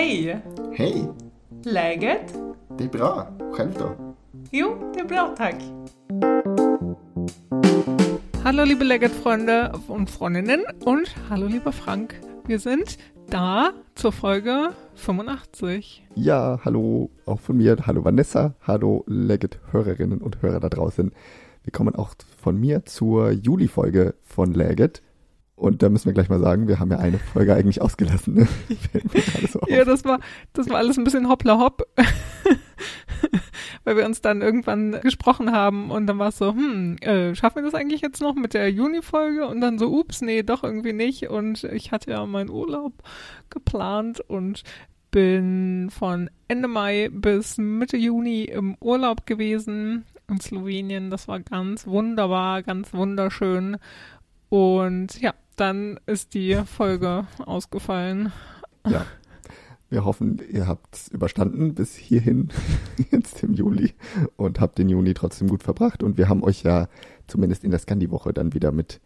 [0.00, 0.40] Hej!
[0.72, 1.08] Hej!
[1.64, 2.34] Läget?
[2.78, 3.26] Det är bra.
[3.52, 4.14] Själv då?
[4.50, 5.54] Jo, det är bra tack.
[8.44, 12.14] Hallo liebe Leggett-Freunde und Freundinnen und hallo lieber Frank.
[12.46, 16.06] Wir sind da zur Folge 85.
[16.14, 17.76] Ja, hallo auch von mir.
[17.86, 18.54] Hallo Vanessa.
[18.62, 21.12] Hallo Legit-Hörerinnen und Hörer da draußen.
[21.62, 25.02] Wir kommen auch von mir zur Juli-Folge von Legit.
[25.60, 28.34] Und da müssen wir gleich mal sagen, wir haben ja eine Folge eigentlich ausgelassen.
[28.34, 28.48] Ne?
[29.52, 30.20] So ja, das war,
[30.54, 31.86] das war alles ein bisschen hoppla hopp.
[33.84, 37.56] Weil wir uns dann irgendwann gesprochen haben und dann war es so, hm, äh, schaffen
[37.56, 39.46] wir das eigentlich jetzt noch mit der Juni-Folge?
[39.46, 41.28] Und dann so, ups, nee, doch irgendwie nicht.
[41.28, 42.94] Und ich hatte ja meinen Urlaub
[43.50, 44.62] geplant und
[45.10, 51.10] bin von Ende Mai bis Mitte Juni im Urlaub gewesen in Slowenien.
[51.10, 53.76] Das war ganz wunderbar, ganz wunderschön.
[54.48, 58.32] Und ja, dann ist die Folge ausgefallen.
[58.88, 59.04] Ja.
[59.90, 62.48] Wir hoffen, ihr habt es überstanden bis hierhin,
[63.10, 63.92] jetzt im Juli,
[64.36, 66.02] und habt den Juni trotzdem gut verbracht.
[66.02, 66.88] Und wir haben euch ja
[67.26, 69.00] zumindest in der Scandi-Woche dann wieder mit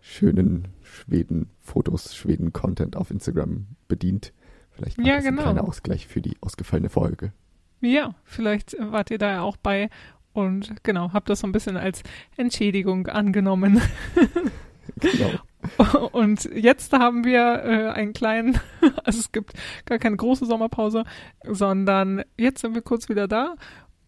[0.00, 4.32] schönen Schweden-Fotos, Schweden-Content auf Instagram bedient.
[4.70, 5.42] Vielleicht war ja, das genau.
[5.42, 7.32] ein kleiner Ausgleich für die ausgefallene Folge.
[7.80, 9.88] Ja, vielleicht wart ihr da ja auch bei
[10.32, 12.02] und genau, habt das so ein bisschen als
[12.36, 13.80] Entschädigung angenommen.
[15.00, 15.30] genau.
[16.12, 18.60] Und jetzt haben wir äh, einen kleinen,
[19.04, 19.52] also es gibt
[19.86, 21.04] gar keine große Sommerpause,
[21.44, 23.54] sondern jetzt sind wir kurz wieder da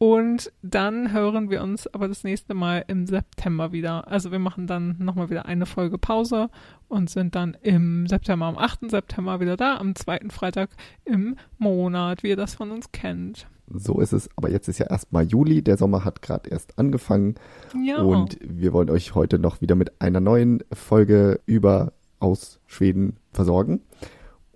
[0.03, 4.09] und dann hören wir uns aber das nächste Mal im September wieder.
[4.09, 6.49] Also wir machen dann nochmal wieder eine Folge Pause
[6.89, 8.91] und sind dann im September, am 8.
[8.91, 10.71] September wieder da, am zweiten Freitag
[11.05, 13.47] im Monat, wie ihr das von uns kennt.
[13.73, 14.29] So ist es.
[14.37, 15.63] Aber jetzt ist ja erstmal Juli.
[15.63, 17.37] Der Sommer hat gerade erst angefangen.
[17.85, 18.03] Ja.
[18.03, 23.81] Und wir wollen euch heute noch wieder mit einer neuen Folge über aus Schweden versorgen.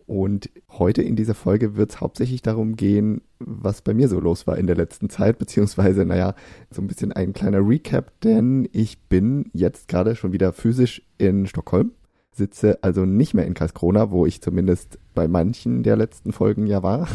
[0.07, 4.47] Und heute in dieser Folge wird es hauptsächlich darum gehen, was bei mir so los
[4.47, 6.35] war in der letzten Zeit, beziehungsweise, naja,
[6.71, 11.47] so ein bisschen ein kleiner Recap, denn ich bin jetzt gerade schon wieder physisch in
[11.47, 11.93] Stockholm,
[12.33, 16.83] sitze also nicht mehr in Karlskrona, wo ich zumindest bei manchen der letzten Folgen ja
[16.83, 17.09] war.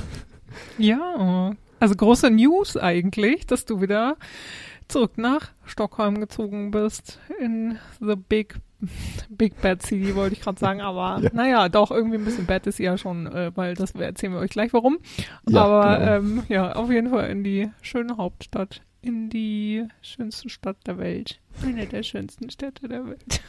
[0.80, 4.18] Ja, also große News eigentlich, dass du wieder
[4.88, 8.56] zurück nach Stockholm gezogen bist in the big
[9.30, 11.30] Big Bad City wollte ich gerade sagen, aber ja.
[11.34, 14.40] naja, doch irgendwie ein bisschen bad ist sie ja schon, äh, weil das erzählen wir
[14.40, 15.00] euch gleich warum.
[15.50, 16.12] Ja, aber genau.
[16.12, 21.42] ähm, ja, auf jeden Fall in die schöne Hauptstadt, in die schönste Stadt der Welt,
[21.62, 23.42] eine der schönsten Städte der Welt.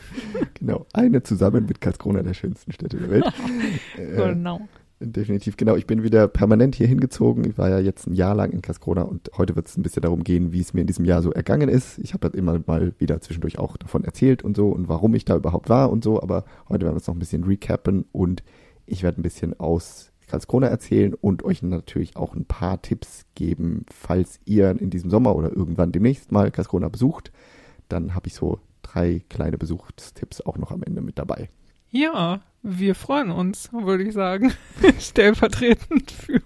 [0.55, 3.33] Genau, eine zusammen mit Karlskrona der schönsten Städte der Welt.
[3.97, 4.69] genau.
[5.03, 5.77] Definitiv, genau.
[5.77, 7.45] Ich bin wieder permanent hier hingezogen.
[7.49, 10.03] Ich war ja jetzt ein Jahr lang in Cascona und heute wird es ein bisschen
[10.03, 11.99] darum gehen, wie es mir in diesem Jahr so ergangen ist.
[11.99, 15.25] Ich habe halt immer mal wieder zwischendurch auch davon erzählt und so und warum ich
[15.25, 18.43] da überhaupt war und so, aber heute werden wir es noch ein bisschen recappen und
[18.85, 23.87] ich werde ein bisschen aus Karlskrona erzählen und euch natürlich auch ein paar Tipps geben,
[23.91, 27.33] falls ihr in diesem Sommer oder irgendwann demnächst mal Karlskrona besucht.
[27.89, 31.49] Dann habe ich so drei kleine Besuchstipps auch noch am Ende mit dabei.
[31.91, 34.53] Ja, wir freuen uns, würde ich sagen,
[34.99, 36.43] stellvertretend für.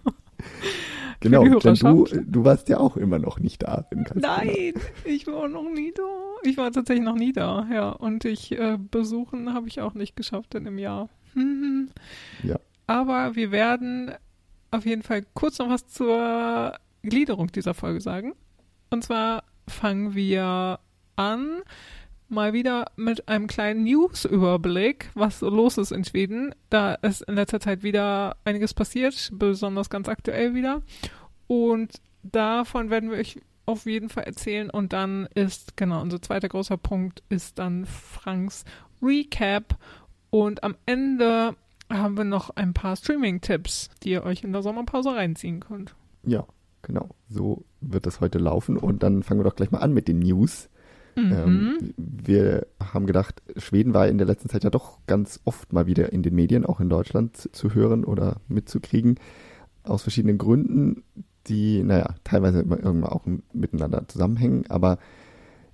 [1.21, 3.87] Genau, denn du, du warst ja auch immer noch nicht da.
[4.15, 6.03] Nein, ich war noch nie da.
[6.43, 7.89] Ich war tatsächlich noch nie da, ja.
[7.91, 11.09] Und ich äh, besuchen habe ich auch nicht geschafft in einem Jahr.
[12.43, 12.59] ja.
[12.87, 14.13] Aber wir werden
[14.71, 18.35] auf jeden Fall kurz noch was zur Gliederung dieser Folge sagen.
[18.91, 20.79] Und zwar fangen wir
[21.17, 21.63] an
[22.29, 26.55] mal wieder mit einem kleinen News-Überblick, was so los ist in Schweden.
[26.71, 30.83] Da ist in letzter Zeit wieder einiges passiert, besonders ganz aktuell wieder.
[31.47, 34.71] Und davon werden wir euch auf jeden Fall erzählen.
[34.71, 38.65] Und dann ist, genau, unser zweiter großer Punkt ist dann Franks
[39.03, 39.77] Recap.
[40.31, 41.55] Und am Ende
[41.91, 45.95] haben wir noch ein paar Streaming-Tipps, die ihr euch in der Sommerpause reinziehen könnt.
[46.25, 46.47] Ja,
[46.83, 47.11] genau.
[47.29, 48.77] So wird das heute laufen.
[48.77, 50.69] Und dann fangen wir doch gleich mal an mit den News.
[51.17, 51.33] Mhm.
[51.33, 55.87] Ähm, wir haben gedacht, Schweden war in der letzten Zeit ja doch ganz oft mal
[55.87, 59.17] wieder in den Medien, auch in Deutschland zu hören oder mitzukriegen,
[59.85, 61.05] aus verschiedenen Gründen,
[61.47, 64.99] die, naja, teilweise irgendwann auch miteinander zusammenhängen, aber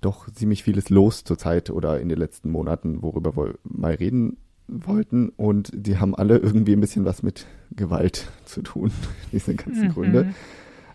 [0.01, 5.29] doch ziemlich vieles los zurzeit oder in den letzten Monaten, worüber wir mal reden wollten.
[5.29, 7.45] Und die haben alle irgendwie ein bisschen was mit
[7.75, 8.91] Gewalt zu tun,
[9.31, 9.93] diese ganzen Mhm.
[9.93, 10.33] Gründe.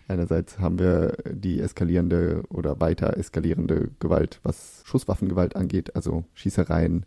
[0.07, 7.05] Einerseits haben wir die eskalierende oder weiter eskalierende Gewalt, was Schusswaffengewalt angeht, also Schießereien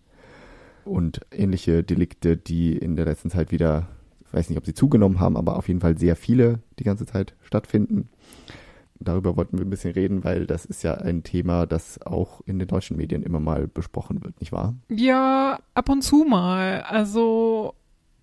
[0.84, 3.88] und ähnliche Delikte, die in der letzten Zeit wieder,
[4.26, 7.06] ich weiß nicht, ob sie zugenommen haben, aber auf jeden Fall sehr viele die ganze
[7.06, 8.10] Zeit stattfinden.
[9.02, 12.58] Darüber wollten wir ein bisschen reden, weil das ist ja ein Thema, das auch in
[12.58, 14.74] den deutschen Medien immer mal besprochen wird, nicht wahr?
[14.90, 16.82] Ja, ab und zu mal.
[16.82, 17.74] Also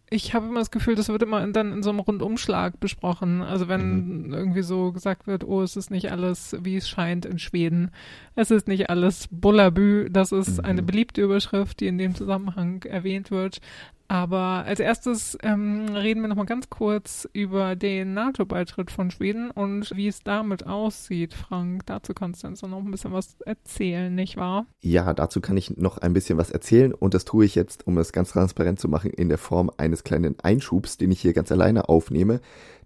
[0.09, 3.41] ich habe immer das Gefühl, das wird immer dann in so einem Rundumschlag besprochen.
[3.41, 4.33] Also wenn mhm.
[4.33, 7.91] irgendwie so gesagt wird, oh, es ist nicht alles, wie es scheint in Schweden.
[8.35, 10.09] Es ist nicht alles Bullabü.
[10.09, 10.65] Das ist mhm.
[10.65, 13.59] eine beliebte Überschrift, die in dem Zusammenhang erwähnt wird.
[14.07, 19.91] Aber als erstes ähm, reden wir nochmal ganz kurz über den NATO-Beitritt von Schweden und
[19.95, 21.33] wie es damit aussieht.
[21.33, 24.65] Frank, dazu kannst du uns noch ein bisschen was erzählen, nicht wahr?
[24.81, 27.97] Ja, dazu kann ich noch ein bisschen was erzählen und das tue ich jetzt, um
[27.97, 31.51] es ganz transparent zu machen, in der Form eines kleinen Einschubs, den ich hier ganz
[31.51, 32.39] alleine aufnehme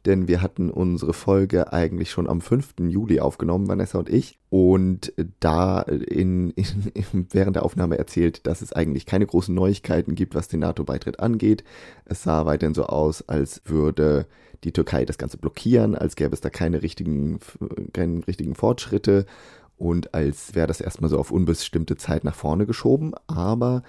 [0.06, 2.76] denn wir hatten unsere Folge eigentlich schon am 5.
[2.88, 8.74] Juli aufgenommen, Vanessa und ich, und da in, in, während der Aufnahme erzählt, dass es
[8.74, 11.64] eigentlich keine großen Neuigkeiten gibt, was den NATO-Beitritt angeht.
[12.06, 14.28] Es sah weiterhin so aus, als würde
[14.64, 17.40] die Türkei das Ganze blockieren, als gäbe es da keine richtigen,
[17.94, 19.26] keine richtigen Fortschritte
[19.82, 23.14] und als wäre das erstmal so auf unbestimmte Zeit nach vorne geschoben.
[23.26, 23.82] Aber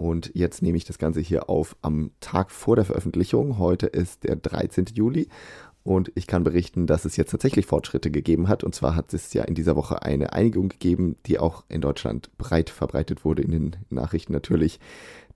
[0.00, 3.58] und jetzt nehme ich das Ganze hier auf am Tag vor der Veröffentlichung.
[3.58, 4.86] Heute ist der 13.
[4.94, 5.28] Juli.
[5.82, 8.64] Und ich kann berichten, dass es jetzt tatsächlich Fortschritte gegeben hat.
[8.64, 12.30] Und zwar hat es ja in dieser Woche eine Einigung gegeben, die auch in Deutschland
[12.38, 14.80] breit verbreitet wurde, in den Nachrichten natürlich,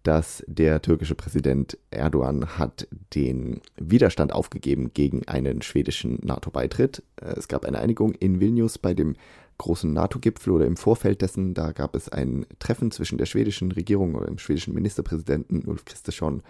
[0.03, 7.03] dass der türkische Präsident Erdogan hat den Widerstand aufgegeben gegen einen schwedischen NATO-Beitritt.
[7.17, 9.17] Es gab eine Einigung in Vilnius bei dem
[9.59, 14.15] großen NATO-Gipfel oder im Vorfeld dessen, da gab es ein Treffen zwischen der schwedischen Regierung
[14.15, 16.43] oder dem schwedischen Ministerpräsidenten Ulf Kristersson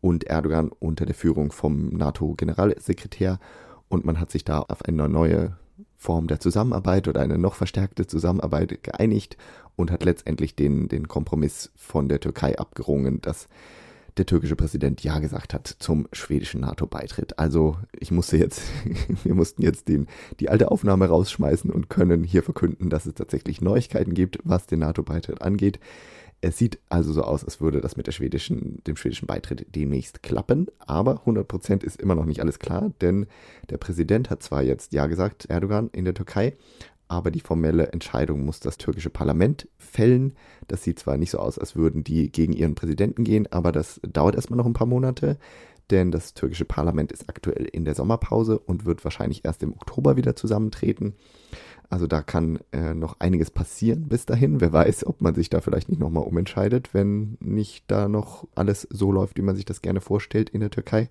[0.00, 3.38] und Erdogan unter der Führung vom NATO-Generalsekretär.
[3.88, 5.56] Und man hat sich da auf eine neue
[5.96, 9.36] Form der Zusammenarbeit oder eine noch verstärkte Zusammenarbeit geeinigt
[9.76, 13.48] und hat letztendlich den, den Kompromiss von der Türkei abgerungen, dass
[14.16, 17.38] der türkische Präsident Ja gesagt hat zum schwedischen NATO-Beitritt.
[17.38, 18.62] Also ich musste jetzt,
[19.24, 20.06] wir mussten jetzt den,
[20.40, 24.80] die alte Aufnahme rausschmeißen und können hier verkünden, dass es tatsächlich Neuigkeiten gibt, was den
[24.80, 25.80] NATO-Beitritt angeht.
[26.40, 30.22] Es sieht also so aus, als würde das mit der schwedischen, dem schwedischen Beitritt demnächst
[30.22, 33.26] klappen, aber 100% ist immer noch nicht alles klar, denn
[33.70, 36.54] der Präsident hat zwar jetzt Ja gesagt, Erdogan in der Türkei,
[37.08, 40.34] aber die formelle Entscheidung muss das türkische Parlament fällen.
[40.68, 44.00] Das sieht zwar nicht so aus, als würden die gegen ihren Präsidenten gehen, aber das
[44.02, 45.38] dauert erstmal noch ein paar Monate,
[45.90, 50.16] denn das türkische Parlament ist aktuell in der Sommerpause und wird wahrscheinlich erst im Oktober
[50.16, 51.14] wieder zusammentreten.
[51.90, 54.60] Also da kann äh, noch einiges passieren bis dahin.
[54.60, 58.88] Wer weiß, ob man sich da vielleicht nicht nochmal umentscheidet, wenn nicht da noch alles
[58.90, 61.10] so läuft, wie man sich das gerne vorstellt in der Türkei.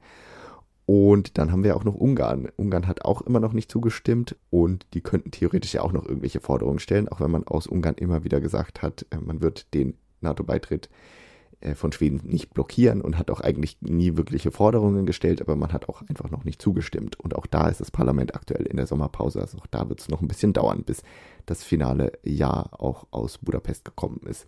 [0.86, 2.50] Und dann haben wir auch noch Ungarn.
[2.58, 6.42] Ungarn hat auch immer noch nicht zugestimmt und die könnten theoretisch ja auch noch irgendwelche
[6.42, 9.96] Forderungen stellen, auch wenn man aus Ungarn immer wieder gesagt hat, äh, man wird den
[10.20, 10.90] NATO-Beitritt
[11.62, 15.72] äh, von Schweden nicht blockieren und hat auch eigentlich nie wirkliche Forderungen gestellt, aber man
[15.72, 17.18] hat auch einfach noch nicht zugestimmt.
[17.18, 20.10] Und auch da ist das Parlament aktuell in der Sommerpause, also auch da wird es
[20.10, 21.02] noch ein bisschen dauern, bis
[21.46, 24.48] das finale Ja auch aus Budapest gekommen ist.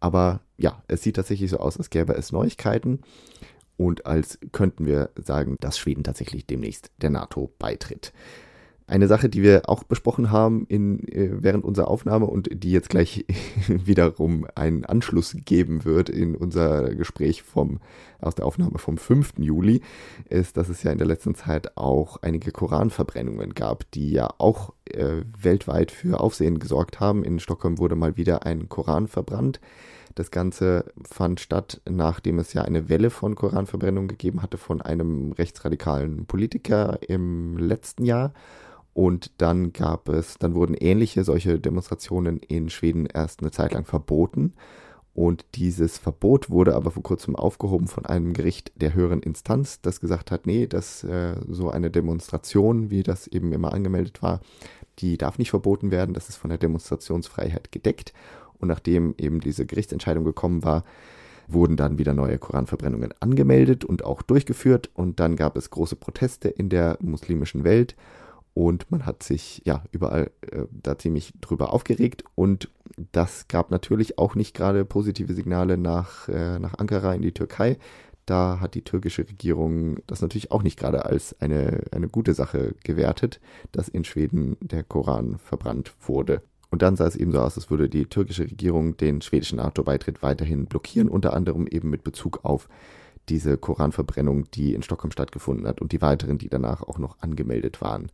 [0.00, 3.00] Aber ja, es sieht tatsächlich so aus, als gäbe es Neuigkeiten
[3.80, 8.12] und als könnten wir sagen, dass Schweden tatsächlich demnächst der NATO beitritt.
[8.86, 12.90] Eine Sache, die wir auch besprochen haben in, äh, während unserer Aufnahme und die jetzt
[12.90, 13.24] gleich
[13.68, 17.80] wiederum einen Anschluss geben wird in unser Gespräch vom,
[18.20, 19.38] aus der Aufnahme vom 5.
[19.38, 19.80] Juli,
[20.28, 24.74] ist, dass es ja in der letzten Zeit auch einige Koranverbrennungen gab, die ja auch
[24.84, 27.24] äh, weltweit für Aufsehen gesorgt haben.
[27.24, 29.58] In Stockholm wurde mal wieder ein Koran verbrannt.
[30.14, 35.32] Das Ganze fand statt, nachdem es ja eine Welle von Koranverbrennungen gegeben hatte von einem
[35.32, 38.32] rechtsradikalen Politiker im letzten Jahr.
[38.92, 43.84] Und dann gab es, dann wurden ähnliche solche Demonstrationen in Schweden erst eine Zeit lang
[43.84, 44.54] verboten.
[45.14, 50.00] Und dieses Verbot wurde aber vor kurzem aufgehoben von einem Gericht der höheren Instanz, das
[50.00, 54.40] gesagt hat, nee, dass äh, so eine Demonstration, wie das eben immer angemeldet war,
[54.98, 58.12] die darf nicht verboten werden, das ist von der Demonstrationsfreiheit gedeckt.
[58.60, 60.84] Und nachdem eben diese Gerichtsentscheidung gekommen war,
[61.48, 64.90] wurden dann wieder neue Koranverbrennungen angemeldet und auch durchgeführt.
[64.94, 67.96] Und dann gab es große Proteste in der muslimischen Welt.
[68.54, 72.24] Und man hat sich ja überall äh, da ziemlich drüber aufgeregt.
[72.34, 72.68] Und
[73.12, 77.78] das gab natürlich auch nicht gerade positive Signale nach, äh, nach Ankara in die Türkei.
[78.26, 82.74] Da hat die türkische Regierung das natürlich auch nicht gerade als eine, eine gute Sache
[82.84, 83.40] gewertet,
[83.72, 86.42] dass in Schweden der Koran verbrannt wurde.
[86.70, 90.22] Und dann sah es eben so aus, als würde die türkische Regierung den schwedischen NATO-Beitritt
[90.22, 92.68] weiterhin blockieren, unter anderem eben mit Bezug auf
[93.28, 97.80] diese Koranverbrennung, die in Stockholm stattgefunden hat und die weiteren, die danach auch noch angemeldet
[97.80, 98.10] waren.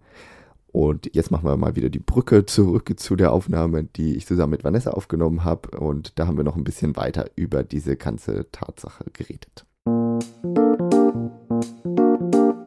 [0.73, 4.51] Und jetzt machen wir mal wieder die Brücke zurück zu der Aufnahme, die ich zusammen
[4.51, 5.79] mit Vanessa aufgenommen habe.
[5.79, 9.65] Und da haben wir noch ein bisschen weiter über diese ganze Tatsache geredet.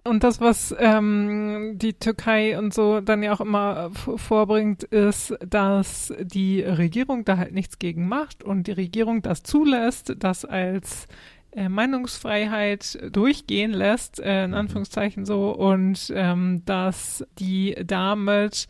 [0.10, 6.12] Und das, was ähm, die Türkei und so dann ja auch immer vorbringt, ist, dass
[6.20, 11.06] die Regierung da halt nichts gegen macht und die Regierung das zulässt, das als
[11.51, 14.58] äh, Meinungsfreiheit durchgehen lässt, äh, in mhm.
[14.58, 18.68] Anführungszeichen so, und ähm, dass die damit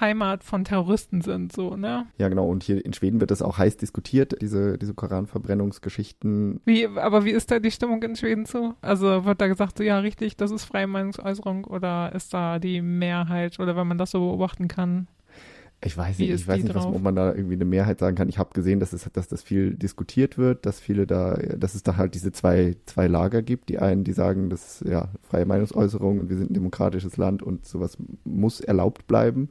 [0.00, 2.06] Heimat von Terroristen sind, so, ne?
[2.18, 2.46] Ja, genau.
[2.46, 6.60] Und hier in Schweden wird das auch heiß diskutiert, diese, diese Koranverbrennungsgeschichten.
[6.64, 8.74] Wie, aber wie ist da die Stimmung in Schweden so?
[8.80, 12.80] Also wird da gesagt, so, ja, richtig, das ist freie Meinungsäußerung oder ist da die
[12.80, 15.08] Mehrheit oder wenn man das so beobachten kann?
[15.84, 18.28] Ich weiß nicht, ich weiß nicht, was, ob man da irgendwie eine Mehrheit sagen kann.
[18.28, 21.82] Ich habe gesehen, dass, es, dass das viel diskutiert wird, dass viele da, dass es
[21.82, 23.68] da halt diese zwei, zwei Lager gibt.
[23.68, 27.42] Die einen, die sagen, das ist ja freie Meinungsäußerung und wir sind ein demokratisches Land
[27.42, 29.48] und sowas muss erlaubt bleiben,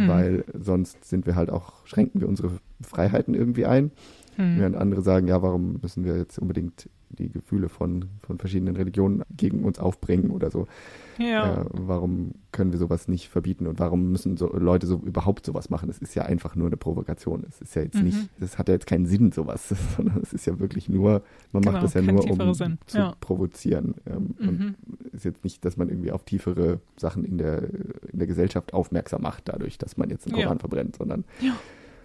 [0.00, 0.08] hm.
[0.08, 3.90] weil sonst sind wir halt auch, schränken wir unsere Freiheiten irgendwie ein.
[4.36, 4.58] Hm.
[4.58, 9.22] Während andere sagen, ja, warum müssen wir jetzt unbedingt die Gefühle von, von verschiedenen Religionen
[9.36, 10.66] gegen uns aufbringen oder so.
[11.18, 11.62] Ja.
[11.62, 15.70] Äh, warum können wir sowas nicht verbieten und warum müssen so Leute so überhaupt sowas
[15.70, 15.90] machen?
[15.90, 17.44] Es ist ja einfach nur eine Provokation.
[17.48, 18.04] Es ist ja jetzt mhm.
[18.04, 21.62] nicht, es hat ja jetzt keinen Sinn, sowas, sondern es ist ja wirklich nur, man
[21.62, 22.78] genau, macht das ja nur, um Sinn.
[22.86, 23.14] zu ja.
[23.20, 23.94] provozieren.
[24.06, 24.48] Ähm, mhm.
[24.48, 24.76] Und
[25.12, 27.62] ist jetzt nicht, dass man irgendwie auf tiefere Sachen in der,
[28.12, 30.60] in der Gesellschaft aufmerksam macht, dadurch, dass man jetzt einen Koran ja.
[30.60, 31.56] verbrennt, sondern ja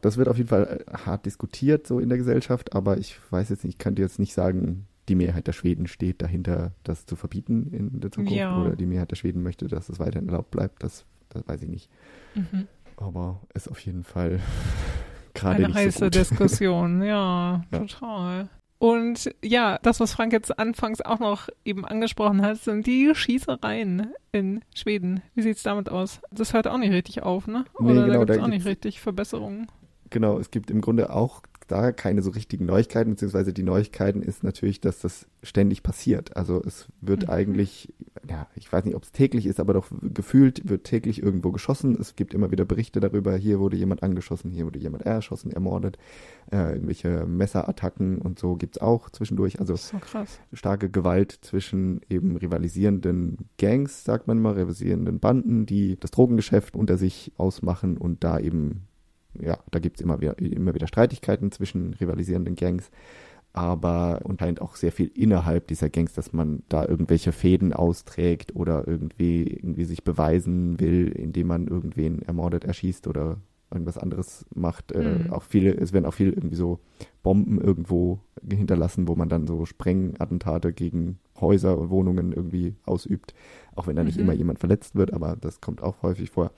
[0.05, 3.63] das wird auf jeden Fall hart diskutiert so in der Gesellschaft, aber ich weiß jetzt
[3.63, 7.71] nicht, ich könnte jetzt nicht sagen, die Mehrheit der Schweden steht dahinter, das zu verbieten
[7.71, 8.59] in der Zukunft ja.
[8.59, 11.69] oder die Mehrheit der Schweden möchte, dass es weiterhin erlaubt bleibt, das, das weiß ich
[11.69, 11.89] nicht.
[12.33, 12.67] Mhm.
[12.97, 14.39] Aber ist auf jeden Fall
[15.33, 16.09] gerade eine heiße so.
[16.09, 18.50] Diskussion, ja, ja, total.
[18.77, 24.12] Und ja, das, was Frank jetzt anfangs auch noch eben angesprochen hat, sind die Schießereien
[24.31, 25.21] in Schweden.
[25.33, 26.19] Wie sieht es damit aus?
[26.31, 27.65] Das hört auch nicht richtig auf, ne?
[27.75, 29.67] Oder nee, genau, da gibt es auch nicht richtig Verbesserungen.
[30.09, 34.43] Genau, es gibt im Grunde auch da keine so richtigen Neuigkeiten, beziehungsweise die Neuigkeiten ist
[34.43, 36.36] natürlich, dass das ständig passiert.
[36.38, 37.29] Also es wird mhm.
[37.29, 37.93] eigentlich,
[38.29, 41.98] ja, ich weiß nicht, ob es täglich ist, aber doch gefühlt wird täglich irgendwo geschossen.
[42.00, 45.98] Es gibt immer wieder Berichte darüber, hier wurde jemand angeschossen, hier wurde jemand erschossen, ermordet.
[46.51, 49.60] Äh, irgendwelche Messerattacken und so gibt's auch zwischendurch.
[49.60, 49.98] Also so
[50.53, 56.98] starke Gewalt zwischen eben rivalisierenden Gangs, sagt man mal, rivalisierenden Banden, die das Drogengeschäft unter
[56.98, 58.88] sich ausmachen und da eben
[59.42, 62.92] ja, da gibt es immer wieder, immer wieder Streitigkeiten zwischen rivalisierenden Gangs,
[63.54, 68.56] aber und halt auch sehr viel innerhalb dieser Gangs, dass man da irgendwelche Fäden austrägt
[68.56, 73.38] oder irgendwie, irgendwie sich beweisen will, indem man irgendwen ermordet, erschießt oder
[73.72, 74.92] irgendwas anderes macht.
[74.92, 75.25] Äh, mhm.
[75.27, 76.80] Äh, auch viele, es werden auch viele irgendwie so
[77.24, 83.34] Bomben irgendwo hinterlassen, wo man dann so Sprengattentate gegen Häuser und Wohnungen irgendwie ausübt,
[83.75, 84.24] auch wenn da nicht mhm.
[84.24, 86.51] immer jemand verletzt wird, aber das kommt auch häufig vor.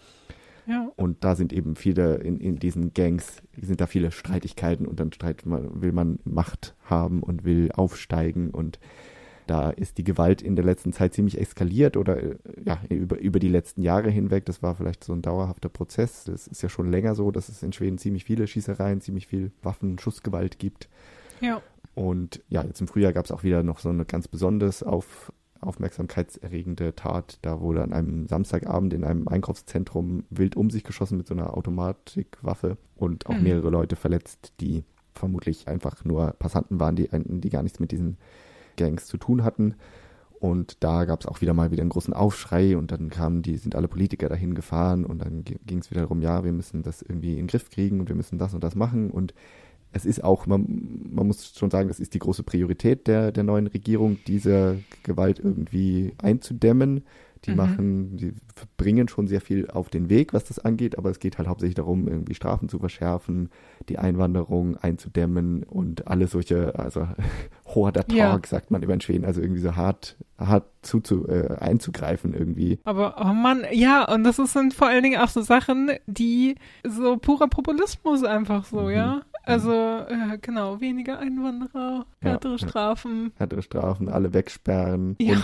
[0.67, 0.91] Ja.
[0.95, 5.13] Und da sind eben viele in, in diesen Gangs, sind da viele Streitigkeiten und dann
[5.13, 8.79] streit man, will man Macht haben und will aufsteigen und
[9.47, 12.21] da ist die Gewalt in der letzten Zeit ziemlich eskaliert oder
[12.65, 14.45] ja, über, über die letzten Jahre hinweg.
[14.45, 16.25] Das war vielleicht so ein dauerhafter Prozess.
[16.25, 19.51] Das ist ja schon länger so, dass es in Schweden ziemlich viele Schießereien, ziemlich viel
[19.63, 20.89] Waffen, Schussgewalt gibt.
[21.39, 21.61] Ja.
[21.95, 25.31] Und ja, jetzt im Frühjahr gab es auch wieder noch so eine ganz besonders auf,
[25.61, 27.39] aufmerksamkeitserregende Tat.
[27.41, 31.55] Da wurde an einem Samstagabend in einem Einkaufszentrum wild um sich geschossen mit so einer
[31.55, 33.43] Automatikwaffe und auch mhm.
[33.43, 34.83] mehrere Leute verletzt, die
[35.13, 38.17] vermutlich einfach nur Passanten waren, die, die gar nichts mit diesen
[38.77, 39.75] Gangs zu tun hatten.
[40.39, 43.57] Und da gab es auch wieder mal wieder einen großen Aufschrei und dann kamen die,
[43.57, 47.01] sind alle Politiker dahin gefahren und dann ging es wieder darum, ja, wir müssen das
[47.01, 49.33] irgendwie in den Griff kriegen und wir müssen das und das machen und
[49.91, 53.43] es ist auch, man, man muss schon sagen, das ist die große Priorität der, der
[53.43, 57.03] neuen Regierung, diese Gewalt irgendwie einzudämmen.
[57.45, 57.57] Die mhm.
[57.57, 58.33] machen, die
[58.77, 61.75] bringen schon sehr viel auf den Weg, was das angeht, aber es geht halt hauptsächlich
[61.75, 63.49] darum, irgendwie Strafen zu verschärfen,
[63.89, 67.07] die Einwanderung einzudämmen und alle solche, also
[67.67, 68.39] hoher Tag, ja.
[68.45, 72.79] sagt man über in Schweden, also irgendwie so hart, hart zuzu, äh, einzugreifen irgendwie.
[72.85, 77.17] Aber, oh Mann, ja, und das sind vor allen Dingen auch so Sachen, die so
[77.17, 78.89] purer Populismus einfach so, mhm.
[78.89, 79.21] ja.
[79.47, 83.31] Also, äh, genau, weniger Einwanderer, härtere ja, Strafen.
[83.37, 85.15] Härtere Strafen, alle wegsperren.
[85.19, 85.35] Ja.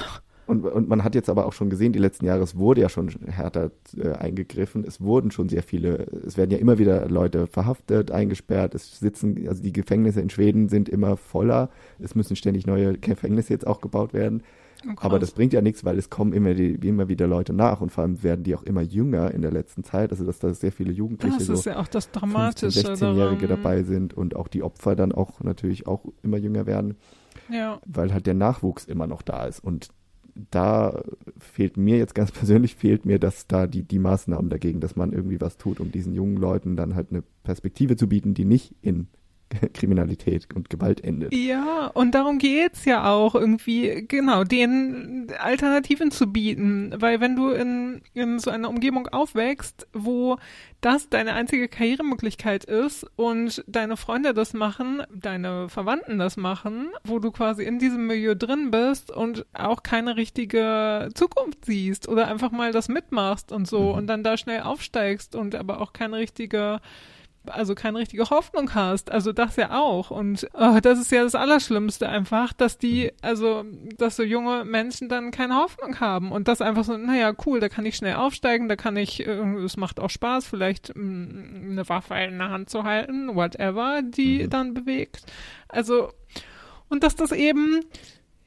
[0.46, 2.82] Und, und, und, man hat jetzt aber auch schon gesehen, die letzten Jahre, es wurde
[2.82, 4.84] ja schon härter äh, eingegriffen.
[4.86, 8.76] Es wurden schon sehr viele, es werden ja immer wieder Leute verhaftet, eingesperrt.
[8.76, 11.70] Es sitzen, also die Gefängnisse in Schweden sind immer voller.
[12.00, 14.44] Es müssen ständig neue Gefängnisse jetzt auch gebaut werden.
[14.88, 17.82] Oh, Aber das bringt ja nichts, weil es kommen immer, die, immer wieder Leute nach
[17.82, 20.12] und vor allem werden die auch immer jünger in der letzten Zeit.
[20.12, 23.84] Also dass da sehr viele Jugendliche, das ist so ja auch das Dramatische 16-Jährige dabei
[23.84, 26.98] sind und auch die Opfer dann auch natürlich auch immer jünger werden.
[27.50, 27.80] Ja.
[27.86, 29.64] Weil halt der Nachwuchs immer noch da ist.
[29.64, 29.90] Und
[30.52, 31.04] da
[31.38, 35.14] fehlt mir jetzt ganz persönlich, fehlt mir, dass da die, die Maßnahmen dagegen, dass man
[35.14, 38.76] irgendwie was tut, um diesen jungen Leuten dann halt eine Perspektive zu bieten, die nicht
[38.82, 39.08] in
[39.74, 41.34] Kriminalität und Gewalt endet.
[41.34, 46.94] Ja, und darum geht's ja auch irgendwie, genau, den Alternativen zu bieten.
[46.98, 50.38] Weil wenn du in, in so einer Umgebung aufwächst, wo
[50.82, 57.20] das deine einzige Karrieremöglichkeit ist und deine Freunde das machen, deine Verwandten das machen, wo
[57.20, 62.52] du quasi in diesem Milieu drin bist und auch keine richtige Zukunft siehst oder einfach
[62.52, 63.98] mal das mitmachst und so mhm.
[63.98, 66.82] und dann da schnell aufsteigst und aber auch keine richtige
[67.46, 69.12] also keine richtige Hoffnung hast.
[69.12, 70.12] Also das ja auch.
[70.12, 73.66] Und oh, das ist ja das Allerschlimmste einfach, dass die, also,
[73.98, 77.70] dass so junge Menschen dann keine Hoffnung haben und das einfach so, naja, cool, da
[77.70, 82.16] kann ich schnell aufsteigen, da kann ich, es macht auch Spaß, vielleicht mm, eine Waffe
[82.16, 84.50] in der Hand zu halten, whatever, die mhm.
[84.50, 85.26] dann bewegt.
[85.68, 86.12] Also,
[86.90, 87.82] und dass das eben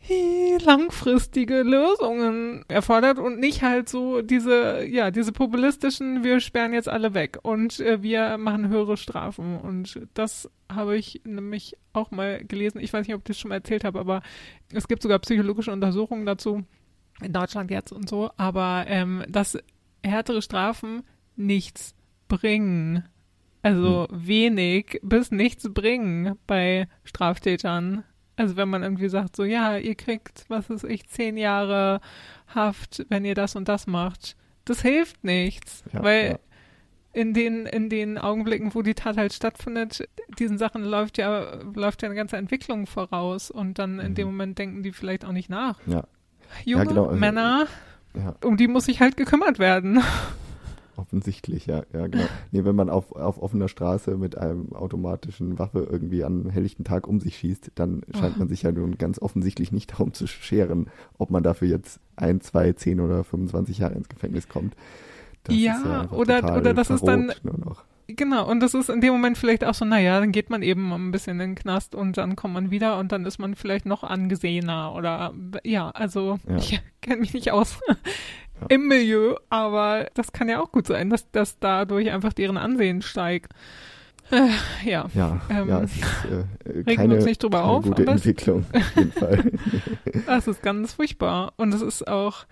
[0.64, 7.14] langfristige Lösungen erfordert und nicht halt so diese, ja, diese populistischen, wir sperren jetzt alle
[7.14, 9.58] weg und äh, wir machen höhere Strafen.
[9.58, 12.80] Und das habe ich nämlich auch mal gelesen.
[12.80, 14.22] Ich weiß nicht, ob ich das schon mal erzählt habe, aber
[14.72, 16.64] es gibt sogar psychologische Untersuchungen dazu,
[17.22, 19.58] in Deutschland jetzt und so, aber ähm, dass
[20.02, 21.02] härtere Strafen
[21.36, 21.94] nichts
[22.28, 23.04] bringen.
[23.62, 24.26] Also hm.
[24.28, 28.04] wenig bis nichts bringen bei Straftätern.
[28.36, 32.00] Also wenn man irgendwie sagt, so ja, ihr kriegt, was ist ich, zehn Jahre
[32.54, 34.36] Haft, wenn ihr das und das macht.
[34.64, 36.38] Das hilft nichts, ja, weil ja.
[37.12, 42.02] in den in den Augenblicken, wo die Tat halt stattfindet, diesen Sachen läuft ja läuft
[42.02, 44.34] ja eine ganze Entwicklung voraus und dann in dem mhm.
[44.34, 45.78] Moment denken die vielleicht auch nicht nach.
[45.86, 46.04] Ja.
[46.64, 47.66] Junge ja, genau, also, Männer,
[48.44, 50.02] um die muss sich halt gekümmert werden.
[50.96, 52.24] Offensichtlich, ja, ja, genau.
[52.52, 57.06] Nee, wenn man auf, auf offener Straße mit einem automatischen Waffe irgendwie an helllichten Tag
[57.06, 60.86] um sich schießt, dann scheint man sich ja nun ganz offensichtlich nicht darum zu scheren,
[61.18, 64.74] ob man dafür jetzt ein, zwei, zehn oder 25 Jahre ins Gefängnis kommt.
[65.44, 67.32] Das ja, ja oder, oder das ist dann,
[68.08, 70.92] Genau, und das ist in dem Moment vielleicht auch so, naja, dann geht man eben
[70.92, 73.84] ein bisschen in den Knast und dann kommt man wieder und dann ist man vielleicht
[73.84, 75.34] noch angesehener oder
[75.64, 76.56] ja, also ja.
[76.56, 77.80] ich kenne mich nicht aus
[78.60, 78.66] ja.
[78.68, 83.02] im Milieu, aber das kann ja auch gut sein, dass, dass dadurch einfach deren Ansehen
[83.02, 83.52] steigt.
[84.30, 84.48] Äh,
[84.88, 85.06] ja.
[85.14, 87.84] Ja, ähm, ja, es ist äh, keine, regen uns nicht drüber keine auf.
[87.84, 89.52] Gute Entwicklung, auf jeden Fall.
[90.26, 91.52] das ist ganz furchtbar.
[91.56, 92.46] Und es ist auch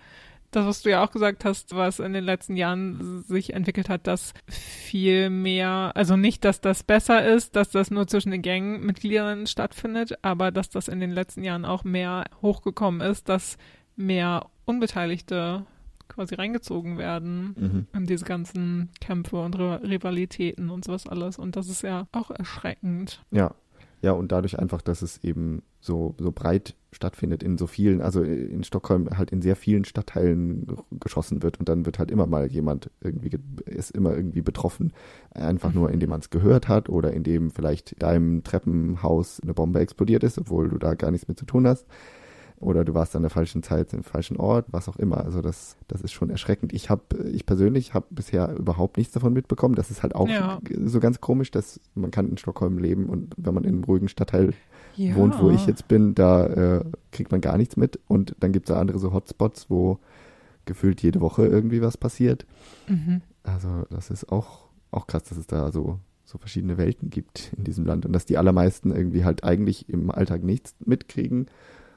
[0.51, 4.07] das, was du ja auch gesagt hast, was in den letzten Jahren sich entwickelt hat,
[4.07, 9.47] dass viel mehr, also nicht, dass das besser ist, dass das nur zwischen den Gangmitgliedern
[9.47, 13.57] stattfindet, aber dass das in den letzten Jahren auch mehr hochgekommen ist, dass
[13.97, 15.65] mehr Unbeteiligte
[16.15, 17.87] quasi reingezogen werden mhm.
[17.93, 21.37] in diese ganzen Kämpfe und Rivalitäten und sowas alles.
[21.37, 23.23] Und das ist ja auch erschreckend.
[23.31, 23.53] Ja,
[24.01, 28.21] ja, und dadurch einfach, dass es eben so, so breit stattfindet in so vielen, also
[28.21, 32.45] in Stockholm halt in sehr vielen Stadtteilen geschossen wird und dann wird halt immer mal
[32.45, 33.31] jemand irgendwie,
[33.65, 34.93] ist immer irgendwie betroffen.
[35.31, 40.23] Einfach nur, indem man es gehört hat oder indem vielleicht deinem Treppenhaus eine Bombe explodiert
[40.23, 41.87] ist, obwohl du da gar nichts mit zu tun hast
[42.59, 45.23] oder du warst an der falschen Zeit im falschen Ort, was auch immer.
[45.23, 46.73] Also das, das ist schon erschreckend.
[46.73, 49.75] Ich habe, ich persönlich habe bisher überhaupt nichts davon mitbekommen.
[49.75, 50.59] Das ist halt auch ja.
[50.85, 54.07] so ganz komisch, dass man kann in Stockholm leben und wenn man in einem ruhigen
[54.07, 54.53] Stadtteil
[54.95, 55.15] ja.
[55.15, 57.99] wohnt, wo ich jetzt bin, da äh, kriegt man gar nichts mit.
[58.07, 59.99] Und dann gibt es da andere so Hotspots, wo
[60.63, 62.45] gefühlt jede Woche irgendwie was passiert.
[62.87, 63.21] Mhm.
[63.43, 67.63] Also das ist auch, auch krass, dass es da so so verschiedene Welten gibt in
[67.63, 71.45] diesem Land und dass die allermeisten irgendwie halt eigentlich im Alltag nichts mitkriegen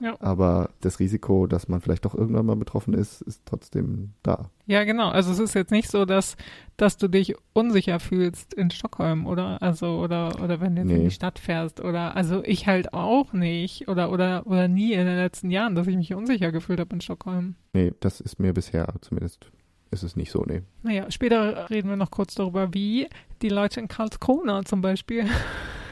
[0.01, 0.17] ja.
[0.21, 4.51] Aber das Risiko, dass man vielleicht doch irgendwann mal betroffen ist, ist trotzdem da.
[4.67, 5.09] Ja, genau.
[5.09, 6.37] Also es ist jetzt nicht so, dass,
[6.77, 9.63] dass du dich unsicher fühlst in Stockholm, oder?
[9.63, 10.97] Also, oder, oder wenn du jetzt nee.
[10.97, 15.07] in die Stadt fährst, oder, also ich halt auch nicht, oder, oder, oder nie in
[15.07, 17.57] den letzten Jahren, dass ich mich unsicher gefühlt habe in Stockholm.
[17.73, 19.51] Nee, das ist mir bisher zumindest
[19.91, 20.63] ist es nicht so, nee.
[20.83, 23.09] Naja, später reden wir noch kurz darüber, wie
[23.41, 25.25] die Leute in Karlskrona zum Beispiel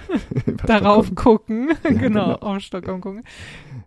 [0.66, 1.70] darauf gucken.
[1.84, 3.22] Ja, genau, genau, auf Stockholm gucken.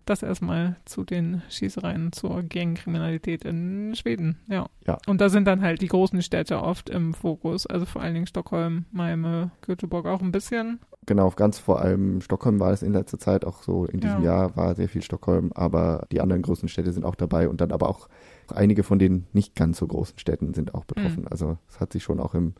[0.05, 4.67] Das erstmal zu den Schießereien zur Gangkriminalität in Schweden, ja.
[4.87, 4.97] ja.
[5.07, 8.27] Und da sind dann halt die großen Städte oft im Fokus, also vor allen Dingen
[8.27, 10.79] Stockholm, Malmö, Göteborg auch ein bisschen.
[11.05, 13.85] Genau, ganz vor allem Stockholm war es in letzter Zeit auch so.
[13.85, 14.31] In diesem ja.
[14.31, 17.71] Jahr war sehr viel Stockholm, aber die anderen großen Städte sind auch dabei und dann
[17.71, 18.09] aber auch
[18.53, 21.21] einige von den nicht ganz so großen Städten sind auch betroffen.
[21.21, 21.27] Mhm.
[21.31, 22.53] Also es hat sich schon auch im,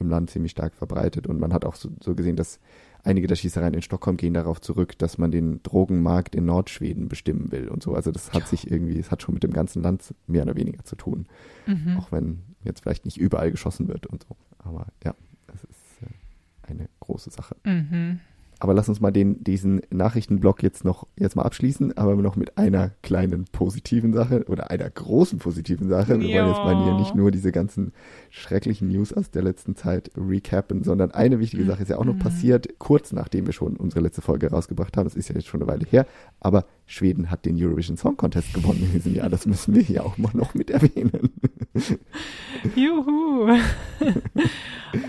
[0.00, 2.58] im Land ziemlich stark verbreitet und man hat auch so, so gesehen, dass
[3.04, 7.50] einige der Schießereien in Stockholm gehen darauf zurück, dass man den Drogenmarkt in Nordschweden bestimmen
[7.52, 7.94] will und so.
[7.94, 10.84] Also das hat sich irgendwie, es hat schon mit dem ganzen Land mehr oder weniger
[10.84, 11.26] zu tun.
[11.66, 11.96] Mhm.
[11.98, 14.36] Auch wenn jetzt vielleicht nicht überall geschossen wird und so.
[14.58, 15.14] Aber ja,
[15.48, 17.56] es ist äh, eine große Sache.
[17.64, 18.20] Mhm.
[18.62, 22.56] Aber lass uns mal den, diesen Nachrichtenblock jetzt noch jetzt mal abschließen, aber noch mit
[22.58, 26.20] einer kleinen positiven Sache oder einer großen positiven Sache.
[26.20, 26.42] Wir Ja.
[26.44, 27.92] wollen jetzt mal hier nicht nur diese ganzen
[28.30, 32.14] schrecklichen News aus der letzten Zeit recappen, sondern eine wichtige Sache ist ja auch noch
[32.14, 32.20] Mhm.
[32.20, 35.06] passiert, kurz nachdem wir schon unsere letzte Folge rausgebracht haben.
[35.06, 36.06] Das ist ja jetzt schon eine Weile her,
[36.38, 39.28] aber Schweden hat den Eurovision Song Contest gewonnen in diesem Jahr.
[39.28, 41.30] Das müssen wir hier auch mal noch mit erwähnen.
[42.76, 43.58] Juhu.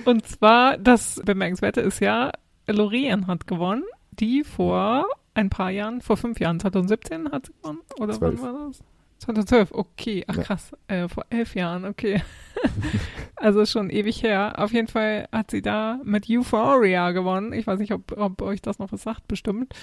[0.06, 2.32] Und zwar, das Bemerkenswerte ist ja,
[2.68, 7.80] Loreen hat gewonnen, die vor ein paar Jahren, vor fünf Jahren, 2017 hat sie gewonnen?
[8.00, 8.42] Oder Zwölf.
[8.42, 8.80] wann war das?
[9.20, 10.24] 2012, okay.
[10.28, 10.44] Ach Ja.
[10.44, 12.22] krass, äh, vor elf Jahren, okay.
[13.38, 14.56] also schon ewig her.
[14.58, 17.54] Auf jeden Fall hat sie da mit Euphoria gewonnen.
[17.54, 19.74] Ich weiß nicht, ob, ob euch das noch was sagt, bestimmt.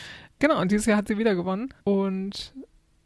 [0.41, 1.73] Genau, und dieses Jahr hat sie wieder gewonnen.
[1.85, 2.55] Und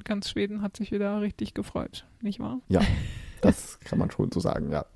[0.02, 2.60] ganz Schweden hat sich wieder richtig gefreut, nicht wahr?
[3.40, 4.86] Das kann man schon so sagen, ja.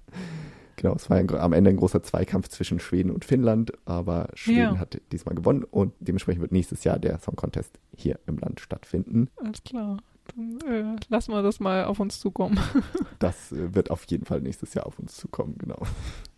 [0.79, 4.75] Genau, es war ein, am Ende ein großer Zweikampf zwischen Schweden und Finnland, aber Schweden
[4.75, 4.79] Ja.
[4.79, 9.29] hat diesmal gewonnen und dementsprechend wird nächstes Jahr der Song Contest hier im Land stattfinden.
[9.37, 9.99] Alles klar.
[10.37, 12.59] Dann äh, lassen wir das mal auf uns zukommen.
[13.19, 15.83] Das äh, wird auf jeden Fall nächstes Jahr auf uns zukommen, genau.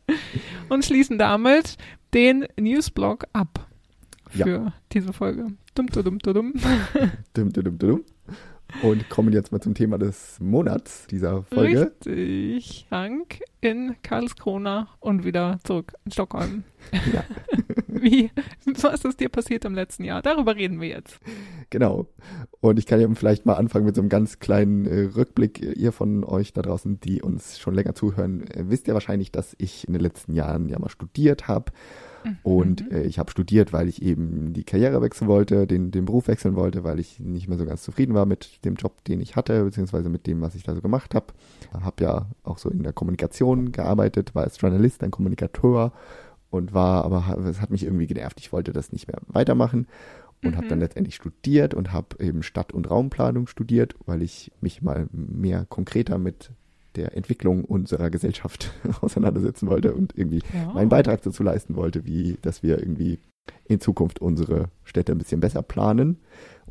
[0.71, 1.77] Und schließen damit
[2.15, 3.69] den Newsblog ab
[4.33, 4.47] Ja.
[4.47, 5.49] für diese Folge.
[5.75, 6.55] Dum, dum, dum, dum.
[7.35, 8.05] Dum, dum, dum, dum.
[8.83, 11.93] Und kommen jetzt mal zum Thema des Monats dieser Folge.
[12.07, 16.65] Richtig, Hank in Karlskrona und wieder zurück in Stockholm.
[17.13, 17.25] Ja.
[17.89, 18.31] Wie,
[18.65, 20.23] was ist dir passiert im letzten Jahr?
[20.23, 21.19] Darüber reden wir jetzt.
[21.69, 22.07] Genau.
[22.61, 25.61] Und ich kann ja vielleicht mal anfangen mit so einem ganz kleinen äh, Rückblick.
[25.61, 29.55] Ihr von euch da draußen, die uns schon länger zuhören, äh, wisst ja wahrscheinlich, dass
[29.59, 31.73] ich in den letzten Jahren ja mal studiert habe.
[32.43, 36.29] Und äh, ich habe studiert, weil ich eben die Karriere wechseln wollte, den, den Beruf
[36.29, 39.37] wechseln wollte, weil ich nicht mehr so ganz zufrieden war mit dem Job, den ich
[39.37, 41.27] hatte, beziehungsweise mit dem, was ich da so gemacht habe.
[41.73, 45.93] Habe ja auch so in der Kommunikation gearbeitet, war als Journalist, ein Kommunikator
[46.51, 48.41] und war, aber es hat mich irgendwie genervt.
[48.41, 49.87] Ich wollte das nicht mehr weitermachen
[50.43, 50.71] und habe Mhm.
[50.71, 55.67] dann letztendlich studiert und habe eben Stadt- und Raumplanung studiert, weil ich mich mal mehr
[55.69, 56.51] konkreter mit
[57.01, 60.73] der Entwicklung unserer Gesellschaft auseinandersetzen wollte und irgendwie Ja.
[60.73, 63.19] meinen Beitrag dazu leisten wollte, wie, dass wir irgendwie
[63.65, 66.19] in Zukunft unsere Städte ein bisschen besser planen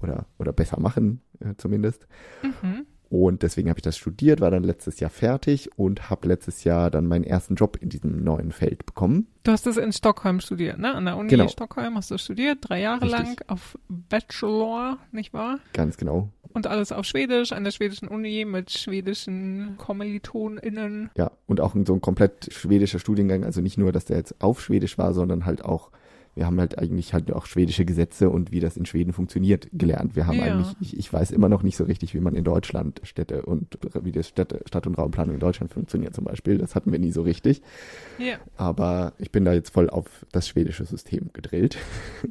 [0.02, 2.08] oder, oder besser machen, äh, zumindest.
[2.44, 2.86] Mhm.
[3.12, 6.92] Und deswegen habe ich das studiert, war dann letztes Jahr fertig und habe letztes Jahr
[6.92, 9.26] dann meinen ersten Job in diesem neuen Feld bekommen.
[9.42, 10.94] Du hast es in Stockholm studiert, ne?
[10.94, 11.48] An der Uni Genau.
[11.48, 13.20] Stockholm hast du studiert, drei Jahre Richtig.
[13.20, 15.58] lang auf Bachelor, nicht wahr?
[15.74, 16.30] Ganz genau.
[16.52, 21.12] Und alles auf Schwedisch, an der schwedischen Uni mit schwedischen KommilitonInnen.
[21.16, 24.62] Ja, und auch so ein komplett schwedischer Studiengang, also nicht nur, dass der jetzt auf
[24.62, 25.92] Schwedisch war, sondern halt auch,
[26.36, 30.15] wir haben halt eigentlich halt auch schwedische Gesetze und wie das in Schweden funktioniert gelernt.
[30.15, 30.44] Wir haben Ja.
[30.46, 33.78] eigentlich, ich, ich weiß immer noch nicht so richtig, wie man in Deutschland Städte und
[34.04, 36.58] wie das Städte, Stadt- und Raumplanung in Deutschland funktioniert zum Beispiel.
[36.58, 37.62] Das hatten wir nie so richtig.
[38.18, 38.38] Ja.
[38.58, 41.78] Aber ich bin da jetzt voll auf das schwedische System gedrillt.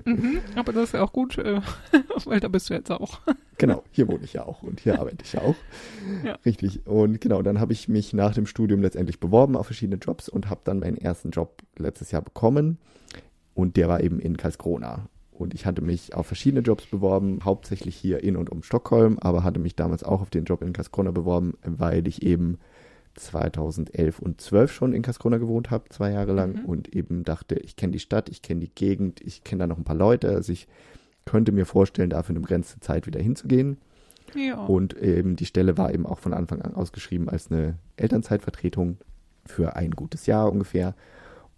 [0.05, 0.39] Mhm.
[0.55, 1.61] Aber das ist ja auch gut, äh,
[2.25, 3.21] weil da bist du jetzt auch.
[3.59, 5.57] Genau, hier wohne ich ja auch und hier arbeite ich ja auch.
[6.25, 6.39] Ja.
[6.47, 6.87] Richtig.
[6.87, 10.49] Und genau, dann habe ich mich nach dem Studium letztendlich beworben auf verschiedene Jobs und
[10.49, 12.79] habe dann meinen ersten Job letztes Jahr bekommen.
[13.59, 15.09] Und der war eben in Karlskrona.
[15.33, 19.43] Und ich hatte mich auf verschiedene Jobs beworben, hauptsächlich hier in und um Stockholm, aber
[19.43, 22.59] hatte mich damals auch auf den Job in Karlskrona beworben, weil ich eben
[23.17, 26.65] 2011 und 12 schon in Karlskrona gewohnt habe, zwei Jahre lang Mhm.
[26.67, 29.79] und eben dachte, ich kenne die Stadt, ich kenne die Gegend, ich kenne da noch
[29.79, 30.69] ein paar Leute, also ich
[31.25, 33.79] könnte mir vorstellen, da für eine begrenzte Zeit wieder hinzugehen.
[34.37, 34.65] Ja.
[34.67, 38.99] Und eben die Stelle war eben auch von Anfang an ausgeschrieben als eine Elternzeitvertretung
[39.47, 40.95] für ein gutes Jahr ungefähr.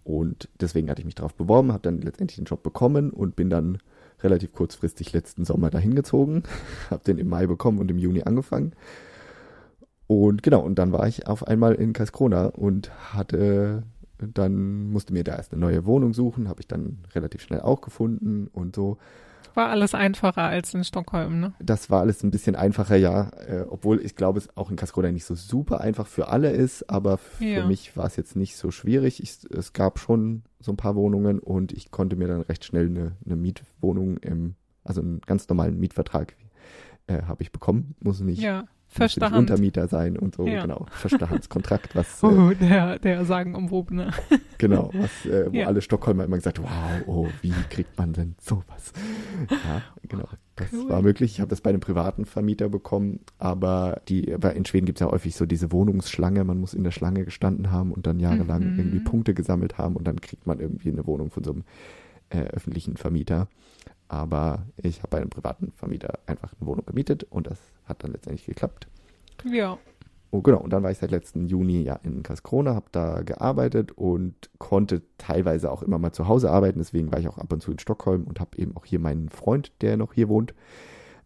[0.03, 3.49] Und deswegen hatte ich mich darauf beworben, habe dann letztendlich den Job bekommen und bin
[3.49, 3.77] dann
[4.23, 6.43] relativ kurzfristig letzten Sommer dahin gezogen,
[6.89, 8.73] habe den im Mai bekommen und im Juni angefangen.
[10.07, 13.83] Und genau, und dann war ich auf einmal in Karlskrona und hatte,
[14.17, 17.81] dann musste mir da erst eine neue Wohnung suchen, habe ich dann relativ schnell auch
[17.81, 18.97] gefunden und so.
[19.55, 21.53] War alles einfacher als in Stockholm, ne?
[21.59, 23.29] Das war alles ein bisschen einfacher, ja.
[23.47, 26.89] Äh, obwohl ich glaube, es auch in Karlskrona nicht so super einfach für alle ist,
[26.89, 27.65] aber für Ja.
[27.67, 29.21] mich war es jetzt nicht so schwierig.
[29.21, 32.85] Ich, es gab schon so ein paar Wohnungen und ich konnte mir dann recht schnell
[32.87, 36.35] eine, eine Mietwohnung im, also einen ganz normalen Mietvertrag
[37.07, 37.95] äh, habe ich bekommen.
[37.99, 38.65] Muss nicht, Ja.
[38.93, 39.39] Verstanden.
[39.39, 40.61] Untermieter sein und so, Ja.
[40.63, 40.85] genau.
[40.91, 44.11] Verstahandskontrakt, was äh, Oh, der, der sagenumwobene.
[44.57, 45.65] Genau, was, äh, wo Ja.
[45.67, 46.69] alle Stockholmer immer gesagt wow,
[47.07, 48.93] oh, wie kriegt man denn sowas?
[49.49, 50.27] Ja, genau.
[50.55, 50.89] Das Cool.
[50.89, 51.31] war möglich.
[51.31, 55.05] Ich habe das bei einem privaten Vermieter bekommen, aber die, weil in Schweden gibt es
[55.07, 58.73] ja häufig so diese Wohnungsschlange, man muss in der Schlange gestanden haben und dann jahrelang
[58.73, 58.77] Mhm.
[58.79, 61.63] irgendwie Punkte gesammelt haben und dann kriegt man irgendwie eine Wohnung von so einem
[62.29, 63.47] äh, öffentlichen Vermieter.
[64.11, 68.11] Aber ich habe bei einem privaten Vermieter einfach eine Wohnung gemietet und das hat dann
[68.11, 68.87] letztendlich geklappt.
[69.49, 69.77] Ja.
[70.31, 73.93] Oh, genau, und dann war ich seit letzten Juni ja in Karlskrona, habe da gearbeitet
[73.93, 76.79] und konnte teilweise auch immer mal zu Hause arbeiten.
[76.79, 79.29] Deswegen war ich auch ab und zu in Stockholm und habe eben auch hier meinen
[79.29, 80.53] Freund, der noch hier wohnt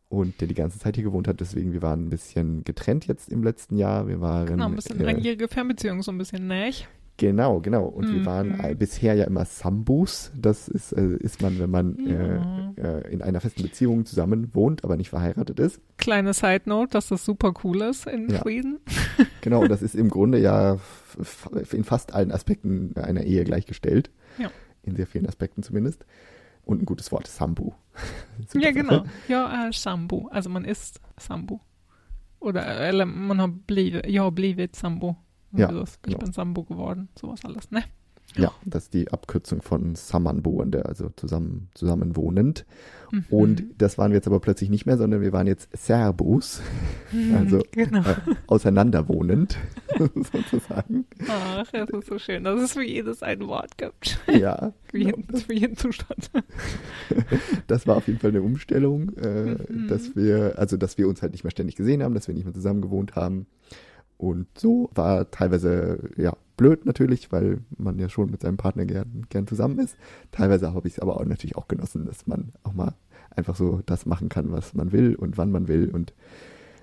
[0.07, 1.39] und der die ganze Zeit hier gewohnt hat.
[1.39, 4.07] Deswegen, wir waren ein bisschen getrennt jetzt im letzten Jahr.
[4.07, 4.45] Wir waren.
[4.45, 6.71] Genau, ein bisschen äh, langjährige Fernbeziehung, so ein bisschen, ne?
[7.17, 7.85] Genau, genau.
[7.85, 8.25] Und wir Mhm.
[8.25, 10.31] waren äh, bisher ja immer Sambus.
[10.35, 12.73] Das ist, äh, ist man, wenn man Ja.
[12.77, 15.79] äh, äh, in einer festen Beziehung zusammen wohnt, aber nicht verheiratet ist.
[15.97, 18.41] Kleine Side Note, dass das super cool ist in Ja.
[18.41, 18.79] Schweden.
[19.41, 20.79] Genau, das ist im Grunde ja
[21.71, 24.09] in fast allen Aspekten einer Ehe gleichgestellt.
[24.39, 24.49] Ja.
[24.83, 26.03] In sehr vielen Aspekten zumindest.
[26.65, 27.71] Und ein gutes Wort, Sambu.
[28.55, 29.05] Ja, genau.
[29.27, 30.27] Ja, äh, Sambo.
[30.31, 31.61] Also man ist Sambo.
[32.39, 35.15] Oder, eller man har blivit, jag har blivit Sambo.
[35.53, 36.17] Ja, Also, ich genau.
[36.19, 37.09] bin Sambo geworden.
[37.19, 37.83] Sowas alles, ne?
[38.37, 42.65] Ja, das ist die Abkürzung von Sammanbohende, also zusammen, zusammenwohnend.
[43.11, 43.25] Mhm.
[43.29, 46.59] Und das waren wir jetzt aber plötzlich nicht mehr, sondern wir waren jetzt Serbus,
[47.33, 48.01] also genau.
[48.01, 48.15] äh,
[48.47, 49.57] auseinanderwohnend,
[50.15, 51.05] sozusagen.
[51.29, 54.19] Ach, das ist so schön, dass es für jedes ein Wort gibt.
[54.27, 55.15] Ja, Für genau.
[55.17, 56.29] jeden, für jeden Zustand.
[57.67, 59.87] das war auf jeden Fall eine Umstellung, äh, Mhm.
[59.87, 62.43] dass wir, also dass wir uns halt nicht mehr ständig gesehen haben, dass wir nicht
[62.45, 63.45] mehr zusammen gewohnt haben.
[64.17, 69.25] Und so war teilweise, ja, blöd natürlich, weil man ja schon mit seinem Partner gern,
[69.29, 69.97] gern zusammen ist.
[70.31, 72.93] Teilweise habe ich es aber auch natürlich auch genossen, dass man auch mal
[73.35, 76.13] einfach so das machen kann, was man will und wann man will und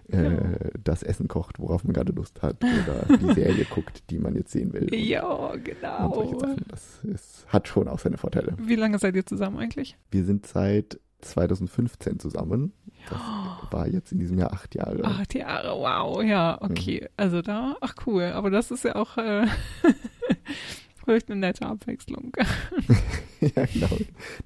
[0.08, 0.40] äh, Ja.
[0.84, 4.52] das Essen kocht, worauf man gerade Lust hat oder die Serie guckt, die man jetzt
[4.52, 4.94] sehen will.
[4.94, 6.38] Ja, genau.
[6.68, 8.54] Das ist, hat schon auch seine Vorteile.
[8.58, 9.96] Wie lange seid ihr zusammen eigentlich?
[10.10, 12.72] Wir sind seit 2015 zusammen.
[13.10, 15.04] Das war jetzt in diesem Jahr acht Jahre.
[15.04, 17.08] Acht Jahre, wow, ja, okay.
[17.16, 18.24] Also da, ach cool.
[18.34, 19.46] Aber das ist ja auch äh,
[21.04, 22.32] vielleicht eine nette Abwechslung.
[23.40, 23.88] ja, genau.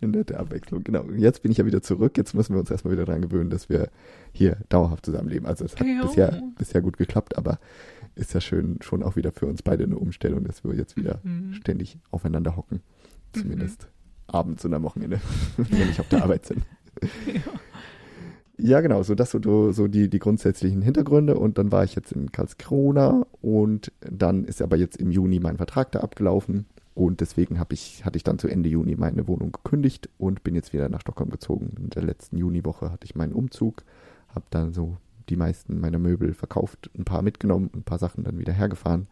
[0.00, 0.82] Eine nette Abwechslung.
[0.84, 1.04] Genau.
[1.16, 2.16] Jetzt bin ich ja wieder zurück.
[2.16, 3.90] Jetzt müssen wir uns erstmal wieder dran gewöhnen, dass wir
[4.32, 5.46] hier dauerhaft zusammenleben.
[5.46, 6.02] Also es hat Ja.
[6.02, 7.58] bisher, bisher gut geklappt, aber
[8.14, 11.20] ist ja schön, schon auch wieder für uns beide eine Umstellung, dass wir jetzt wieder
[11.22, 11.52] Mhm.
[11.54, 12.80] ständig aufeinander hocken.
[13.34, 13.88] Zumindest
[14.28, 15.20] abends und am Wochenende,
[15.58, 16.62] wenn wir nicht auf der Arbeit sind.
[17.26, 17.42] Ja.
[18.58, 22.12] Ja, genau, so das so, so die, die grundsätzlichen Hintergründe und dann war ich jetzt
[22.12, 26.64] in Karlskrona und dann ist aber jetzt im Juni mein Vertrag da abgelaufen
[26.94, 30.54] und deswegen hab ich, hatte ich dann zu Ende Juni meine Wohnung gekündigt und bin
[30.54, 31.74] jetzt wieder nach Stockholm gezogen.
[31.78, 33.82] In der letzten Juniwoche hatte ich meinen Umzug,
[34.34, 34.96] habe dann so
[35.28, 39.06] die meisten meiner Möbel verkauft, ein paar mitgenommen, ein paar Sachen dann wieder hergefahren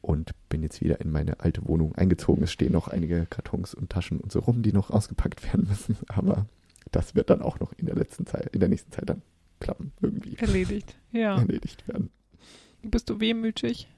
[0.00, 2.42] und bin jetzt wieder in meine alte Wohnung eingezogen.
[2.42, 5.96] Es stehen noch einige Kartons und Taschen und so rum, die noch ausgepackt werden müssen,
[6.08, 6.46] aber
[6.92, 9.22] das wird dann auch noch in der letzten Zeit, in der nächsten Zeit dann
[9.60, 10.96] klappen, irgendwie Erledigt.
[11.12, 11.38] Ja.
[11.38, 12.10] erledigt werden.
[12.82, 13.88] Bist du wehmütig?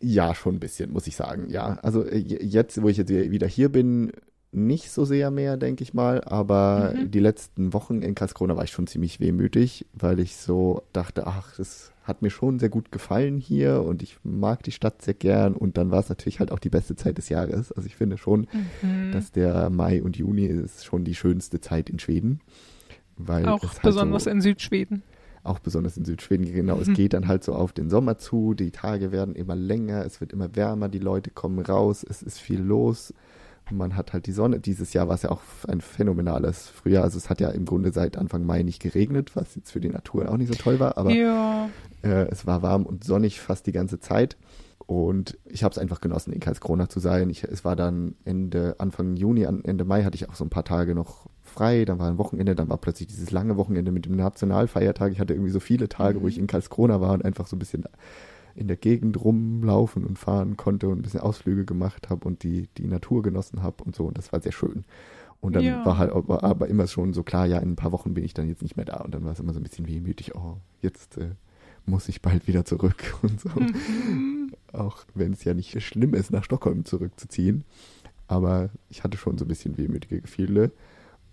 [0.00, 1.48] Ja, schon ein bisschen, muss ich sagen.
[1.48, 4.12] Ja, also äh, jetzt, wo ich jetzt wieder hier bin,
[4.50, 6.22] nicht so sehr mehr, denke ich mal.
[6.24, 7.10] Aber Mhm.
[7.10, 11.54] die letzten Wochen in Karlskrona war ich schon ziemlich wehmütig, weil ich so dachte, ach,
[11.56, 15.54] das hat mir schon sehr gut gefallen hier und ich mag die Stadt sehr gern.
[15.54, 17.70] Und dann war es natürlich halt auch die beste Zeit des Jahres.
[17.72, 18.48] Also ich finde schon,
[18.82, 19.12] Mhm.
[19.12, 22.40] dass der Mai und Juni ist schon die schönste Zeit in Schweden.
[23.16, 25.02] Weil auch es halt besonders so, in Südschweden.
[25.44, 26.78] auch besonders in Südschweden, genau.
[26.80, 26.94] Es Mhm.
[26.94, 30.32] geht dann halt so auf den Sommer zu, die Tage werden immer länger, es wird
[30.32, 33.12] immer wärmer, die Leute kommen raus, es ist viel los.
[33.70, 34.58] Man hat halt die Sonne.
[34.60, 37.04] Dieses Jahr war es ja auch ein phänomenales Frühjahr.
[37.04, 39.88] Also es hat ja im Grunde seit Anfang Mai nicht geregnet, was jetzt für die
[39.88, 41.68] Natur auch nicht so toll war, aber ja.
[42.02, 44.36] Äh, es war warm und sonnig fast die ganze Zeit.
[44.86, 47.30] Und ich habe es einfach genossen, in Karlskrona zu sein.
[47.30, 50.64] Ich, es war dann Ende, Anfang Juni, Ende Mai hatte ich auch so ein paar
[50.64, 51.84] Tage noch frei.
[51.84, 55.12] Dann war ein Wochenende, dann war plötzlich dieses lange Wochenende mit dem Nationalfeiertag.
[55.12, 57.60] Ich hatte irgendwie so viele Tage, wo ich in Karlskrona war und einfach so ein
[57.60, 57.84] bisschen
[58.54, 62.68] in der Gegend rumlaufen und fahren konnte und ein bisschen Ausflüge gemacht habe und die,
[62.76, 64.04] die Natur genossen habe und so.
[64.04, 64.84] Und das war sehr schön.
[65.40, 65.86] Und dann Ja.
[65.86, 68.34] war halt aber, aber immer schon so klar, ja, in ein paar Wochen bin ich
[68.34, 68.98] dann jetzt nicht mehr da.
[68.98, 71.30] Und dann war es immer so ein bisschen wehmütig, oh, jetzt äh,
[71.86, 73.48] muss ich bald wieder zurück und so.
[73.48, 74.52] Mhm.
[74.72, 77.64] Auch wenn es ja nicht schlimm ist, nach Stockholm zurückzuziehen.
[78.26, 80.72] Aber ich hatte schon so ein bisschen wehmütige Gefühle.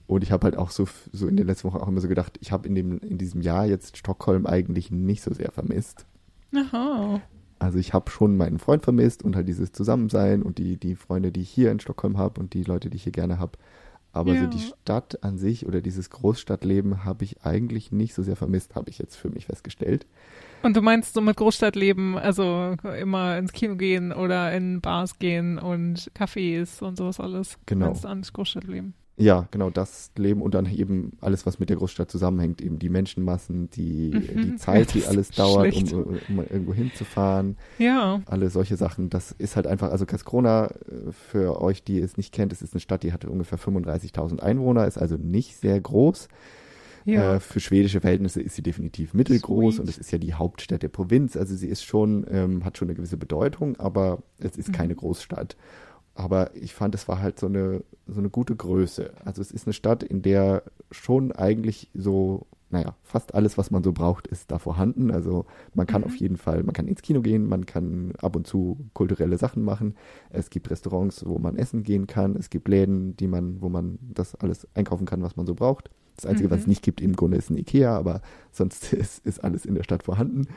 [0.07, 2.37] Und ich habe halt auch so, so in den letzten Wochen auch immer so gedacht,
[2.41, 6.05] ich habe in, dem, in diesem Jahr jetzt Stockholm eigentlich nicht so sehr vermisst.
[6.53, 7.21] Aha.
[7.59, 11.31] Also ich habe schon meinen Freund vermisst und halt dieses Zusammensein und die, die Freunde,
[11.31, 13.51] die ich hier in Stockholm habe und die Leute, die ich hier gerne habe.
[14.11, 14.41] Aber Ja.
[14.41, 18.75] so die Stadt an sich oder dieses Großstadtleben habe ich eigentlich nicht so sehr vermisst,
[18.75, 20.07] habe ich jetzt für mich festgestellt.
[20.63, 25.57] Und du meinst so mit Großstadtleben, also immer ins Kino gehen oder in Bars gehen
[25.59, 27.57] und Cafés und sowas alles.
[27.65, 27.87] Genau.
[27.87, 28.93] Meinst du ans Großstadtleben?
[29.19, 32.87] Ja, genau das Leben und dann eben alles, was mit der Großstadt zusammenhängt, eben die
[32.89, 34.41] Menschenmassen, die, Mhm.
[34.41, 38.21] die Zeit, die alles dauert, um, um irgendwo hinzufahren, Ja.
[38.27, 39.09] alle solche Sachen.
[39.09, 42.73] Das ist halt einfach, also Karlskrona, äh, für euch, die es nicht kennt, es ist
[42.73, 46.29] eine Stadt, die hatte ungefähr 35.000 Einwohner, ist also nicht sehr groß.
[47.05, 47.35] Ja.
[47.35, 49.79] Äh, für schwedische Verhältnisse ist sie definitiv mittelgroß Sweet.
[49.81, 51.35] und es ist ja die Hauptstadt der Provinz.
[51.37, 54.73] Also sie ist schon, ähm, hat schon eine gewisse Bedeutung, aber es ist Mhm.
[54.73, 55.55] keine Großstadt.
[56.19, 59.13] Aber ich fand, es war halt so eine, so eine gute Größe.
[59.23, 63.83] Also es ist eine Stadt, in der schon eigentlich so, naja, fast alles, was man
[63.83, 65.11] so braucht, ist da vorhanden.
[65.11, 66.07] Also man kann Mhm.
[66.07, 69.63] auf jeden Fall, man kann ins Kino gehen, man kann ab und zu kulturelle Sachen
[69.63, 69.95] machen.
[70.29, 72.35] Es gibt Restaurants, wo man essen gehen kann.
[72.35, 75.89] Es gibt Läden, die man, wo man das alles einkaufen kann, was man so braucht.
[76.21, 76.61] Das Einzige, was Mhm.
[76.63, 79.83] es nicht gibt im Grunde, ist ein Ikea, aber sonst ist, ist alles in der
[79.83, 80.47] Stadt vorhanden.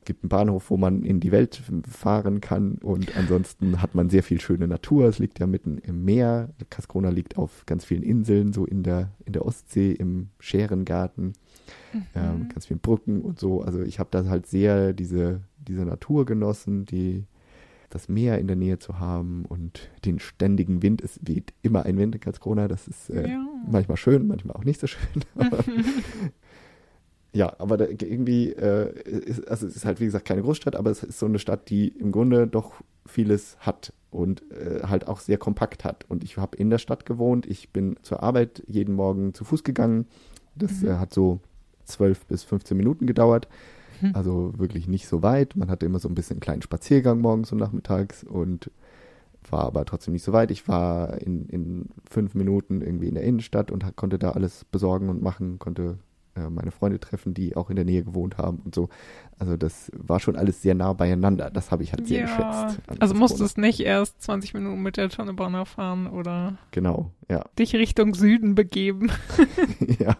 [0.00, 4.10] Es gibt einen Bahnhof, wo man in die Welt fahren kann und ansonsten hat man
[4.10, 5.06] sehr viel schöne Natur.
[5.06, 6.50] Es liegt ja mitten im Meer.
[6.70, 11.34] Cascona liegt auf ganz vielen Inseln, so in der, in der Ostsee, im Scherengarten,
[12.14, 12.48] ähm, Mhm.
[12.48, 13.62] ganz vielen Brücken und so.
[13.62, 17.24] Also ich habe da halt sehr diese, diese Natur genossen, die
[17.90, 21.02] das Meer in der Nähe zu haben und den ständigen Wind.
[21.02, 22.68] Es weht immer ein Wind in Karlskrona.
[22.68, 23.46] Das ist äh, Ja.
[23.70, 25.22] manchmal schön, manchmal auch nicht so schön.
[25.36, 25.64] Aber,
[27.32, 31.02] ja, aber irgendwie, äh, ist, also es ist halt wie gesagt keine Großstadt, aber es
[31.02, 32.72] ist so eine Stadt, die im Grunde doch
[33.06, 36.06] vieles hat und äh, halt auch sehr kompakt hat.
[36.08, 37.44] Und ich habe in der Stadt gewohnt.
[37.46, 40.06] Ich bin zur Arbeit jeden Morgen zu Fuß gegangen.
[40.56, 40.88] Das Mhm.
[40.88, 41.40] äh, hat so
[41.84, 43.46] 12 bis 15 Minuten gedauert.
[44.00, 44.12] Hm.
[44.14, 45.56] Also wirklich nicht so weit.
[45.56, 48.70] Man hatte immer so ein bisschen einen kleinen Spaziergang morgens und nachmittags und
[49.50, 50.50] war aber trotzdem nicht so weit.
[50.50, 55.08] Ich war in, in fünf Minuten irgendwie in der Innenstadt und konnte da alles besorgen
[55.08, 55.98] und machen, konnte
[56.38, 58.88] äh, meine Freunde treffen, die auch in der Nähe gewohnt haben und so.
[59.38, 61.50] Also das war schon alles sehr nah beieinander.
[61.50, 62.26] Das habe ich halt sehr ja.
[62.26, 62.82] geschätzt.
[62.86, 63.18] Also Cascona.
[63.18, 67.44] musstest nicht erst 20 Minuten mit der Tonnebanner fahren oder Genau, ja.
[67.58, 69.10] dich Richtung Süden begeben.
[69.98, 70.16] ja.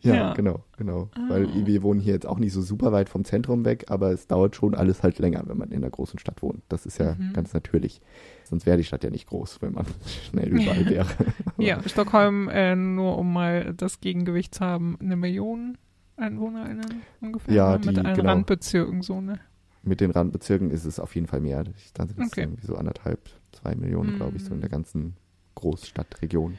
[0.00, 0.34] Ja, Ja.
[0.34, 1.10] genau, genau.
[1.14, 1.20] Ah.
[1.28, 4.26] Weil wir wohnen hier jetzt auch nicht so super weit vom Zentrum weg, aber es
[4.26, 6.62] dauert schon alles halt länger, wenn man in einer großen Stadt wohnt.
[6.68, 7.32] Das ist ja Mhm.
[7.32, 8.00] ganz natürlich.
[8.44, 9.86] Sonst wäre die Stadt ja nicht groß, wenn man
[10.30, 11.06] schnell überall wäre.
[11.58, 15.78] Ja, Stockholm, äh, nur um mal das Gegengewicht zu haben, eine Million
[16.16, 17.54] EinwohnerInnen ungefähr.
[17.54, 17.86] Ja, ne?
[17.86, 18.30] mit die- allen genau.
[18.30, 19.38] Randbezirken so, ne?
[19.84, 21.64] Mit den Randbezirken ist es auf jeden Fall mehr.
[21.76, 22.42] Ich dachte, das Okay.
[22.42, 23.20] ist irgendwie so anderthalb,
[23.52, 24.72] zwei Millionen, glaube ich, so in der Mhm.
[24.72, 25.16] ganzen
[25.56, 26.56] Großstadtregion.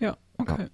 [0.00, 0.66] Ja, okay.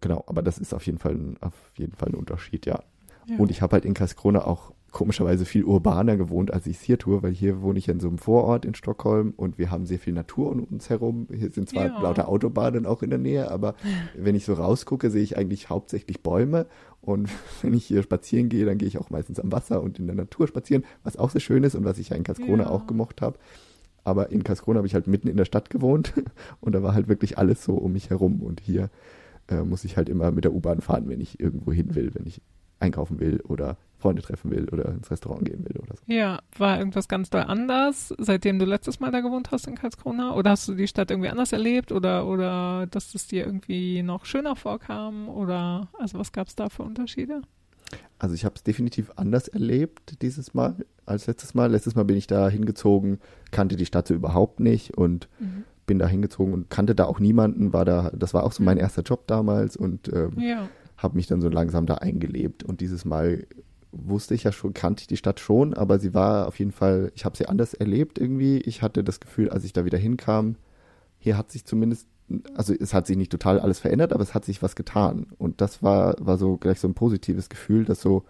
[0.00, 2.80] Genau, aber das ist auf jeden Fall ein, auf jeden Fall ein Unterschied, ja.
[3.26, 3.36] Ja.
[3.38, 6.98] Und ich habe halt in Karlskrona auch komischerweise viel urbaner gewohnt, als ich es hier
[6.98, 9.98] tue, weil hier wohne ich in so einem Vorort in Stockholm und wir haben sehr
[9.98, 11.26] viel Natur um uns herum.
[11.30, 12.00] Hier sind zwar Ja.
[12.00, 13.74] lauter Autobahnen auch in der Nähe, aber
[14.16, 16.66] wenn ich so rausgucke, sehe ich eigentlich hauptsächlich Bäume.
[17.02, 17.28] Und
[17.62, 20.16] wenn ich hier spazieren gehe, dann gehe ich auch meistens am Wasser und in der
[20.16, 22.70] Natur spazieren, was auch sehr schön ist und was ich ja in Karlskrona Ja.
[22.70, 23.38] auch gemocht habe.
[24.04, 26.14] Aber in Karlskrona habe ich halt mitten in der Stadt gewohnt
[26.62, 28.40] und da war halt wirklich alles so um mich herum.
[28.40, 28.88] Und hier
[29.48, 32.26] äh, muss ich halt immer mit der U-Bahn fahren, wenn ich irgendwo hin will, wenn
[32.26, 32.40] ich
[32.80, 36.02] einkaufen will oder Freunde treffen will oder ins Restaurant gehen will oder so.
[36.06, 40.34] Ja, war irgendwas ganz doll anders, seitdem du letztes Mal da gewohnt hast in Karlskrona?
[40.34, 44.24] Oder hast du die Stadt irgendwie anders erlebt oder, oder dass es dir irgendwie noch
[44.24, 45.28] schöner vorkam?
[45.28, 47.42] Oder also was gab es da für Unterschiede?
[48.20, 51.70] Also ich habe es definitiv anders erlebt dieses Mal als letztes Mal.
[51.70, 53.18] Letztes Mal bin ich da hingezogen,
[53.50, 55.28] kannte die Stadt so überhaupt nicht und
[55.88, 58.76] bin da hingezogen und kannte da auch niemanden, war da, das war auch so mein
[58.76, 58.82] Mhm.
[58.82, 60.68] erster Job damals und ähm, Ja.
[60.96, 62.62] habe mich dann so langsam da eingelebt.
[62.62, 63.44] Und dieses Mal
[63.90, 67.10] wusste ich ja schon, kannte ich die Stadt schon, aber sie war auf jeden Fall,
[67.16, 68.58] ich habe sie anders erlebt irgendwie.
[68.58, 70.54] Ich hatte das Gefühl, als ich da wieder hinkam,
[71.18, 72.06] hier hat sich zumindest,
[72.54, 75.26] also es hat sich nicht total alles verändert, aber es hat sich was getan.
[75.38, 78.24] Und das war, war so gleich so ein positives Gefühl, dass so,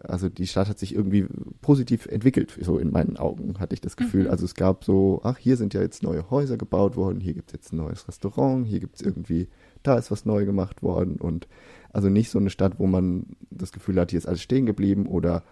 [0.00, 1.26] also die Stadt hat sich irgendwie
[1.60, 4.24] positiv entwickelt, so in meinen Augen hatte ich das Gefühl.
[4.24, 4.30] Mhm.
[4.30, 7.50] Also es gab so, ach, hier sind ja jetzt neue Häuser gebaut worden, hier gibt
[7.50, 9.48] es jetzt ein neues Restaurant, hier gibt es irgendwie,
[9.82, 11.48] da ist was neu gemacht worden und
[11.92, 15.06] also nicht so eine Stadt, wo man das Gefühl hat, hier ist alles stehen geblieben
[15.06, 15.42] oder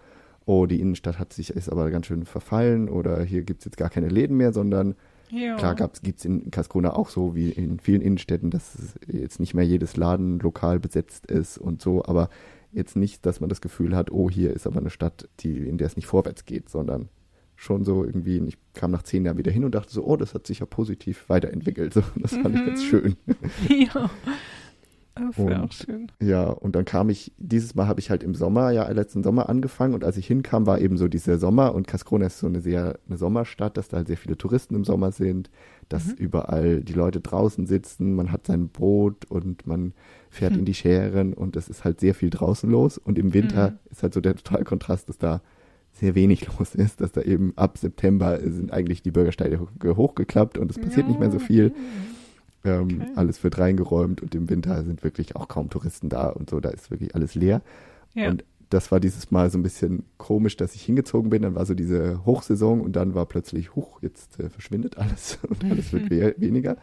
[0.45, 3.77] oh, die Innenstadt hat sich, ist aber ganz schön verfallen oder hier gibt es jetzt
[3.77, 4.95] gar keine Läden mehr, sondern
[5.31, 5.55] ja.
[5.55, 9.65] Klar gibt es in Karlskrona auch so wie in vielen Innenstädten, dass jetzt nicht mehr
[9.65, 12.29] jedes Laden lokal besetzt ist und so, aber
[12.75, 15.77] jetzt nicht, dass man das Gefühl hat, oh, hier ist aber eine Stadt, die, in
[15.77, 17.09] der es nicht vorwärts geht, sondern
[17.55, 20.33] schon so irgendwie, ich kam nach zehn Jahren wieder hin und dachte so, oh, das
[20.33, 21.93] hat sich ja positiv weiterentwickelt.
[21.95, 22.85] So, das fand ich ganz Mhm.
[22.85, 23.15] schön.
[23.69, 24.09] ja.
[25.15, 26.11] Das wäre Und- auch schön.
[26.21, 29.47] Ja, und dann kam ich, dieses Mal habe ich halt im Sommer, ja, letzten Sommer
[29.47, 32.59] angefangen und als ich hinkam, war eben so dieser Sommer und Karlskrona ist so eine
[32.59, 35.49] sehr, eine Sommerstadt, dass da halt sehr viele Touristen im Sommer sind,
[35.87, 36.13] dass Mhm.
[36.17, 39.93] überall die Leute draußen sitzen, man hat sein Boot und man
[40.29, 40.59] fährt Hm.
[40.59, 43.77] in die Schären und es ist halt sehr viel draußen los und im Winter Mhm.
[43.91, 45.41] ist halt so der Totalkontrast, dass da
[45.93, 50.57] sehr wenig los ist, dass da eben ab September sind eigentlich die Bürgersteige ho- hochgeklappt
[50.57, 51.71] und es passiert nicht mehr so viel.
[52.65, 53.11] Ähm, Okay.
[53.15, 56.69] Alles wird reingeräumt und im Winter sind wirklich auch kaum Touristen da und so, da
[56.69, 57.61] ist wirklich alles leer.
[58.13, 58.29] Ja.
[58.29, 61.43] Und das war dieses Mal so ein bisschen komisch, dass ich hingezogen bin.
[61.43, 65.63] Dann war so diese Hochsaison und dann war plötzlich, huch, jetzt äh, verschwindet alles und
[65.63, 66.77] alles wird we weniger.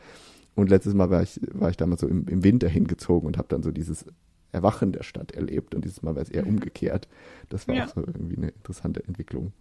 [0.54, 3.48] Und letztes Mal war ich, war ich damals so im, im Winter hingezogen und habe
[3.48, 4.04] dann so dieses
[4.52, 5.74] Erwachen der Stadt erlebt.
[5.74, 6.50] Und dieses Mal war es eher mhm.
[6.50, 7.08] umgekehrt.
[7.48, 7.86] Das war ja.
[7.86, 9.52] auch so irgendwie eine interessante Entwicklung.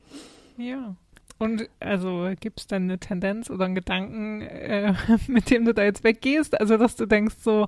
[0.58, 0.96] Ja.
[1.42, 4.94] Und also gibt es dann eine Tendenz oder einen Gedanken, äh,
[5.28, 6.60] mit dem du da jetzt weggehst?
[6.60, 7.66] Also dass du denkst so,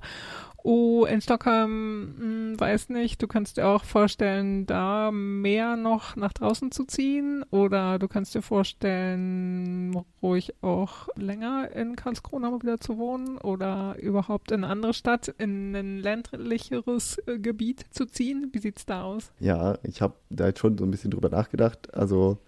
[0.62, 6.32] oh, in Stockholm, hm, weiß nicht, du kannst dir auch vorstellen, da mehr noch nach
[6.32, 12.78] draußen zu ziehen oder du kannst dir vorstellen, ruhig auch länger in Karlskrona mal wieder
[12.78, 18.50] zu wohnen oder überhaupt in eine andere Stadt, in ein ländlicheres äh, Gebiet zu ziehen.
[18.52, 19.32] Wie sieht's da aus?
[19.40, 21.92] Ja, ich habe da jetzt schon so ein bisschen drüber nachgedacht.
[21.92, 22.38] Also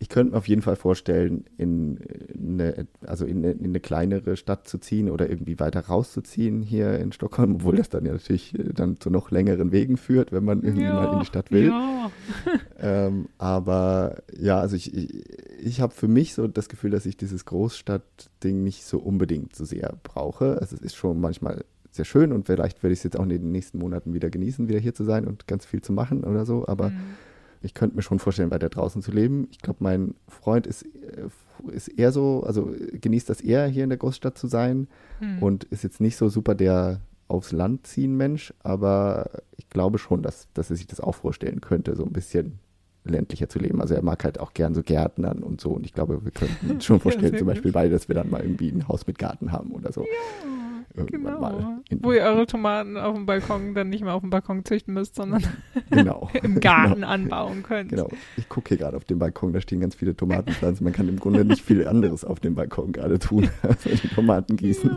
[0.00, 1.98] ich könnte mir auf jeden Fall vorstellen, in
[2.36, 6.98] eine, also in eine, in eine, kleinere Stadt zu ziehen oder irgendwie weiter rauszuziehen hier
[6.98, 10.44] in Stockholm, obwohl das dann ja natürlich äh, dann zu noch längeren Wegen führt, wenn
[10.44, 11.68] man irgendwie ja, mal in die Stadt will.
[11.68, 12.10] Ja.
[12.78, 15.24] ähm, aber ja, also ich, ich,
[15.60, 19.64] ich habe für mich so das Gefühl, dass ich dieses Großstadtding nicht so unbedingt so
[19.64, 20.58] sehr brauche.
[20.60, 23.30] Also es ist schon manchmal sehr schön und vielleicht werde ich es jetzt auch in
[23.30, 26.46] den nächsten Monaten wieder genießen, wieder hier zu sein und ganz viel zu machen oder
[26.46, 27.16] so, aber mhm
[27.62, 29.48] ich könnte mir schon vorstellen, weiter draußen zu leben.
[29.50, 31.28] Ich glaube, mein Freund ist, äh,
[31.72, 34.88] ist eher so, also genießt das eher, hier in der Großstadt zu sein
[35.18, 35.42] hm.
[35.42, 40.22] und ist jetzt nicht so super der aufs Land ziehen Mensch, aber ich glaube schon,
[40.22, 42.58] dass, dass er sich das auch vorstellen könnte, so ein bisschen
[43.04, 43.82] ländlicher zu leben.
[43.82, 46.70] Also er mag halt auch gern so Gärtnern und so und ich glaube, wir könnten
[46.70, 49.52] uns schon vorstellen, zum Beispiel beide, dass wir dann mal irgendwie ein Haus mit Garten
[49.52, 50.02] haben oder so.
[50.02, 50.58] Ja
[50.94, 51.40] genau.
[51.40, 51.80] mal.
[52.00, 55.14] Wo ihr eure Tomaten auf dem Balkon dann nicht mehr auf dem Balkon züchten müsst,
[55.14, 55.42] sondern
[55.90, 56.30] genau.
[56.42, 57.08] im Garten genau.
[57.08, 57.90] anbauen könnt.
[57.90, 58.08] Genau.
[58.36, 60.84] Ich gucke hier gerade auf dem Balkon, da stehen ganz viele Tomatenpflanzen.
[60.84, 64.56] Man kann im Grunde nicht viel anderes auf dem Balkon gerade tun, als die Tomaten
[64.56, 64.96] gießen.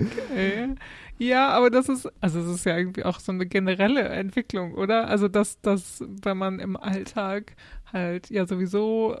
[0.00, 0.74] Okay.
[1.18, 5.08] Ja, aber das ist, also es ist ja irgendwie auch so eine generelle Entwicklung, oder?
[5.08, 7.56] Also dass, dass, wenn man im Alltag
[7.92, 9.16] halt ja sowieso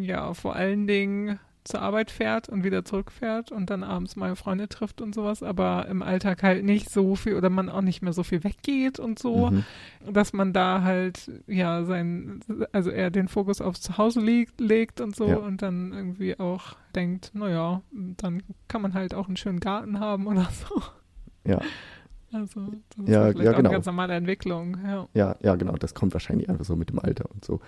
[0.00, 1.38] ja vor allen Dingen
[1.68, 5.86] zur Arbeit fährt und wieder zurückfährt und dann abends mal Freunde trifft und sowas, aber
[5.88, 9.18] im Alltag halt nicht so viel oder man auch nicht mehr so viel weggeht und
[9.18, 9.64] so, mhm.
[10.10, 12.40] dass man da halt ja sein,
[12.72, 15.36] also eher den Fokus aufs Zuhause liegt, legt und so ja.
[15.36, 20.26] und dann irgendwie auch denkt, naja, dann kann man halt auch einen schönen Garten haben
[20.26, 20.82] oder so.
[21.44, 21.60] Ja.
[22.32, 22.60] Also,
[22.90, 23.56] das ist ja, ja, genau.
[23.56, 24.76] eine ganz normale Entwicklung.
[24.84, 25.08] Ja.
[25.14, 25.76] ja, ja, genau.
[25.76, 27.60] Das kommt wahrscheinlich einfach so mit dem Alter und so.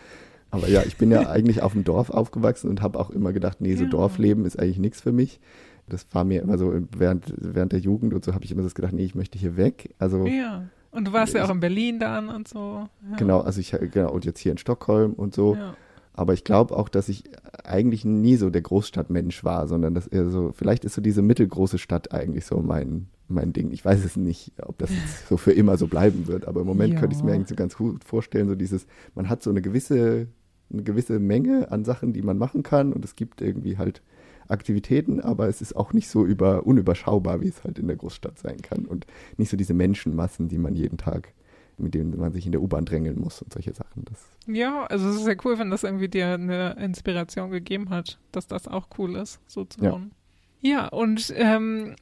[0.51, 3.61] Aber ja, ich bin ja eigentlich auf dem Dorf aufgewachsen und habe auch immer gedacht,
[3.61, 3.91] nee, so ja.
[3.91, 5.41] Dorfleben ist eigentlich nichts für mich.
[5.89, 8.75] Das war mir immer so während, während der Jugend und so habe ich immer das
[8.75, 9.95] gedacht, nee, ich möchte hier weg.
[9.99, 10.65] Also ja.
[10.93, 12.89] Und du warst ja auch in Berlin dann und so.
[13.11, 13.17] Ja.
[13.17, 15.55] Genau, also ich genau und jetzt hier in Stockholm und so.
[15.55, 15.75] Ja.
[16.13, 17.25] Aber ich glaube auch, dass ich
[17.65, 21.79] eigentlich nie so der Großstadtmensch war, sondern dass eher so, vielleicht ist so diese mittelgroße
[21.79, 23.71] Stadt eigentlich so mein, mein Ding.
[23.71, 26.67] Ich weiß es nicht, ob das jetzt so für immer so bleiben wird, aber im
[26.67, 27.01] Moment ja.
[27.01, 29.63] könnte ich es mir eigentlich so ganz gut vorstellen, so dieses, man hat so eine
[29.63, 30.27] gewisse
[30.73, 34.03] eine gewisse Menge an Sachen, die man machen kann und es gibt irgendwie halt
[34.49, 38.39] Aktivitäten, aber es ist auch nicht so über, unüberschaubar, wie es halt in der Großstadt
[38.39, 39.07] sein kann und
[39.37, 41.33] nicht so diese Menschenmassen, die man jeden Tag
[41.81, 44.05] mit denen man sich in der U-Bahn drängeln muss und solche Sachen.
[44.05, 48.19] Das ja, also es ist sehr cool, wenn das irgendwie dir eine Inspiration gegeben hat,
[48.33, 50.13] dass das auch cool ist, so zu wohnen.
[50.61, 51.97] Ja, ja und ähm,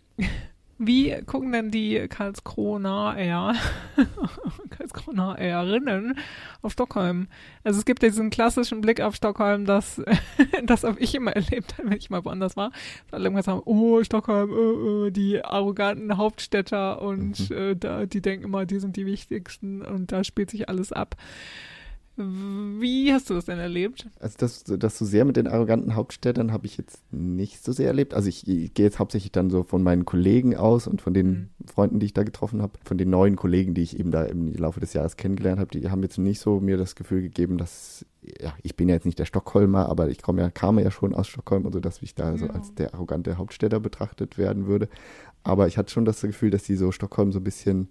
[0.79, 3.55] wie gucken denn die Karlskronaer,
[4.71, 6.17] Karlskronaerinnen
[6.63, 7.27] auf Stockholm?
[7.65, 10.01] Also es gibt diesen klassischen Blick auf Stockholm, das,
[10.65, 12.71] das habe ich immer erlebt, wenn ich mal woanders war.
[13.11, 17.57] Alle immer sagen, oh, Stockholm, uh, uh, die arroganten Hauptstädter und mhm.
[17.57, 21.17] äh, da, die denken immer, die sind die wichtigsten und da spielt sich alles ab.
[22.19, 24.09] Wie hast du das denn erlebt?
[24.19, 27.87] Also das, das so sehr mit den arroganten Hauptstädtern habe ich jetzt nicht so sehr
[27.87, 28.13] erlebt.
[28.13, 31.27] Also ich, ich, gehe jetzt hauptsächlich dann so von meinen Kollegen aus und von den
[31.27, 31.49] mhm.
[31.67, 34.53] Freunden, die ich da getroffen habe, von den neuen Kollegen, die ich eben da im
[34.53, 38.05] Laufe des Jahres kennengelernt habe, die haben jetzt nicht so mir das Gefühl gegeben, dass
[38.41, 41.15] ja, ich bin ja jetzt nicht der Stockholmer, aber ich komme ja, kam ja schon
[41.15, 42.37] aus Stockholm und so, dass ich da ja.
[42.37, 44.89] so als der arrogante Hauptstädter betrachtet werden würde.
[45.45, 47.89] Aber ich hatte schon das Gefühl, dass die so Stockholm so ein bisschen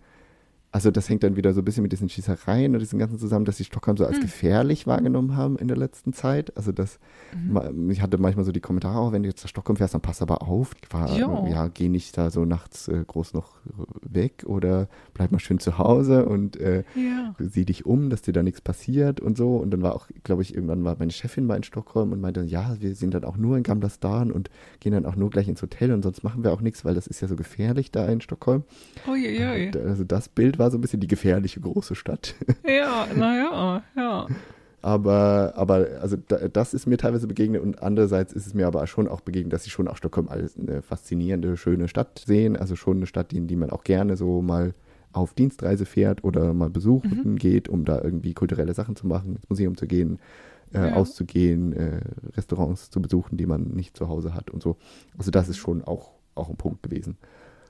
[0.72, 3.46] also das hängt dann wieder so ein bisschen mit diesen Schießereien und diesen ganzen zusammen,
[3.46, 4.24] dass die Stockholm so als hm.
[4.24, 6.56] gefährlich wahrgenommen haben in der letzten Zeit.
[6.58, 7.00] Also das,
[7.34, 7.90] mhm.
[7.90, 10.22] ich hatte manchmal so die Kommentare, oh, wenn du jetzt nach Stockholm fährst, dann pass
[10.22, 10.72] aber auf.
[10.90, 11.10] War,
[11.50, 13.56] ja, geh nicht da so nachts äh, groß noch
[14.02, 17.34] weg oder bleib mal schön zu Hause und äh, ja.
[17.40, 19.58] sieh dich um, dass dir da nichts passiert und so.
[19.58, 22.42] Und dann war auch, glaube ich, irgendwann war meine Chefin mal in Stockholm und meinte,
[22.42, 24.50] ja, wir sind dann auch nur in Gamla Stan und
[24.80, 27.08] gehen dann auch nur gleich ins Hotel und sonst machen wir auch nichts, weil das
[27.08, 28.64] ist ja so gefährlich da in Stockholm.
[29.08, 29.72] Uiuiui.
[29.86, 32.36] Also das Bild war so ein bisschen die gefährliche große Stadt.
[32.68, 34.28] Ja, naja, ja.
[34.82, 39.08] Aber, aber, also das ist mir teilweise begegnet und andererseits ist es mir aber schon
[39.08, 42.56] auch begegnet, dass ich schon auch Stockholm als eine faszinierende, schöne Stadt sehen.
[42.56, 44.74] Also schon eine Stadt, in die man auch gerne so mal
[45.14, 47.36] auf Dienstreise fährt oder mal besuchen mhm.
[47.38, 50.20] geht, um da irgendwie kulturelle Sachen zu machen, ins Museum zu gehen,
[50.74, 50.94] äh, ja.
[50.96, 52.02] auszugehen, äh,
[52.36, 54.78] Restaurants zu besuchen, die man nicht zu Hause hat und so.
[55.18, 57.18] Also das ist schon auch auch ein Punkt gewesen.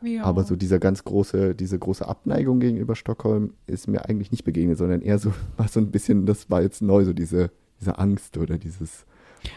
[0.02, 0.24] Ja.
[0.24, 4.78] Aber so dieser ganz große, diese große Abneigung gegenüber Stockholm ist mir eigentlich nicht begegnet,
[4.78, 8.38] sondern eher so, war so ein bisschen, das war jetzt neu, so diese, diese Angst
[8.38, 9.06] oder dieses,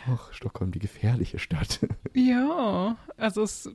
[0.08, 1.80] ach, Stockholm, die gefährliche Stadt.
[2.12, 3.70] Ja, also es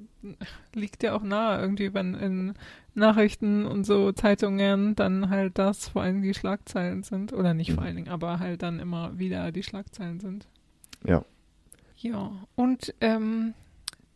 [0.74, 2.54] liegt ja auch nahe irgendwie, wenn in
[2.94, 7.32] Nachrichten und so Zeitungen dann halt das vor allem die Schlagzeilen sind.
[7.32, 7.88] Oder nicht vor Mhm.
[7.88, 10.48] allen Dingen, aber halt dann immer wieder die Schlagzeilen sind.
[11.06, 11.24] Ja.
[11.98, 13.54] Ja, und ähm,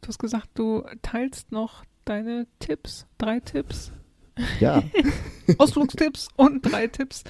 [0.01, 3.91] du hast gesagt, du teilst noch deine Tipps, drei Tipps,
[4.59, 4.83] Ja,
[5.57, 7.23] Ausflugstipps und drei Tipps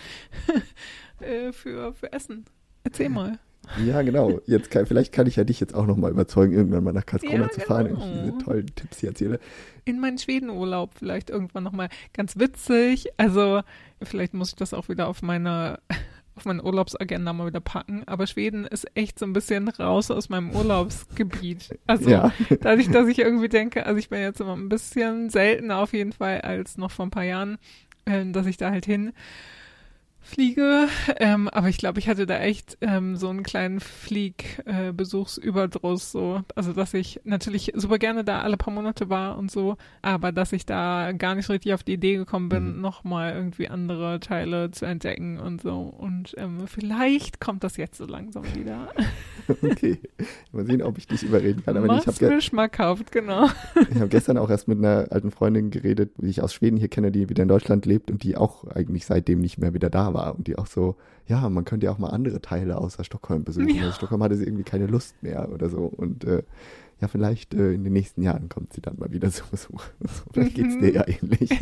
[1.20, 2.46] äh, für, für Essen.
[2.84, 3.40] Erzähl mal.
[3.86, 4.40] ja, genau.
[4.48, 7.44] Jetzt kann, vielleicht kann ich ja dich jetzt auch nochmal überzeugen, irgendwann mal nach Karlskrona
[7.44, 8.22] Ja, zu fahren, wenn ich genau.
[8.24, 9.40] diese tollen Tipps hier erzähle.
[9.86, 13.10] in meinen Schwedenurlaub vielleicht irgendwann nochmal ganz witzig.
[13.18, 13.62] Also
[14.02, 15.80] vielleicht muss ich das auch wieder auf meine
[16.40, 18.04] auf meine Urlaubsagenda mal wieder packen.
[18.06, 21.78] Aber Schweden ist echt so ein bisschen raus aus meinem Urlaubsgebiet.
[21.86, 22.32] Also Ja.
[22.62, 26.14] dadurch, dass ich irgendwie denke, also ich bin jetzt immer ein bisschen seltener auf jeden
[26.14, 27.58] Fall als noch vor ein paar Jahren,
[28.06, 29.12] äh, dass ich da halt hin
[30.22, 30.88] fliege.
[31.18, 36.42] Ähm, aber ich glaube, ich hatte da echt ähm, so einen kleinen Fliegbesuchsüberdruss, so.
[36.56, 40.54] Also, dass ich natürlich super gerne da alle paar Monate war und so, aber dass
[40.54, 42.82] ich da gar nicht richtig auf die Idee gekommen bin, Mhm.
[42.82, 45.80] nochmal irgendwie andere Teile zu entdecken und so.
[45.80, 48.90] Und ähm, vielleicht kommt das jetzt so langsam wieder.
[49.64, 49.98] Okay.
[50.52, 51.76] Mal sehen, ob ich dich überreden kann.
[51.76, 53.48] Aber ich Mach's habe mir schmackhaft, genau.
[53.90, 56.88] Ich habe gestern auch erst mit einer alten Freundin geredet, die ich aus Schweden hier
[56.88, 60.09] kenne, die wieder in Deutschland lebt und die auch eigentlich seitdem nicht mehr wieder da
[60.14, 60.36] war.
[60.36, 60.96] Und die auch so,
[61.28, 63.70] ja, man könnte ja auch mal andere Teile außer Stockholm besuchen.
[63.70, 63.84] Ja.
[63.84, 65.86] Also Stockholm hatte sie irgendwie keine Lust mehr oder so.
[65.86, 66.44] Und äh,
[67.02, 69.84] ja, vielleicht äh, in den nächsten Jahren kommt sie dann mal wieder zu Besuch.
[70.34, 70.80] vielleicht geht's Mhm.
[70.82, 71.50] dir ja ähnlich.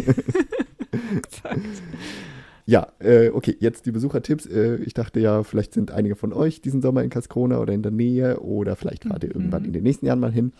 [2.69, 4.45] Ja, äh, okay, jetzt die Besuchertipps.
[4.45, 7.81] Äh, ich dachte ja, vielleicht sind einige von euch diesen Sommer in Karlskrona oder in
[7.81, 9.35] der Nähe oder vielleicht fahrt ihr Mhm.
[9.35, 10.51] irgendwann in den nächsten Jahren mal hin.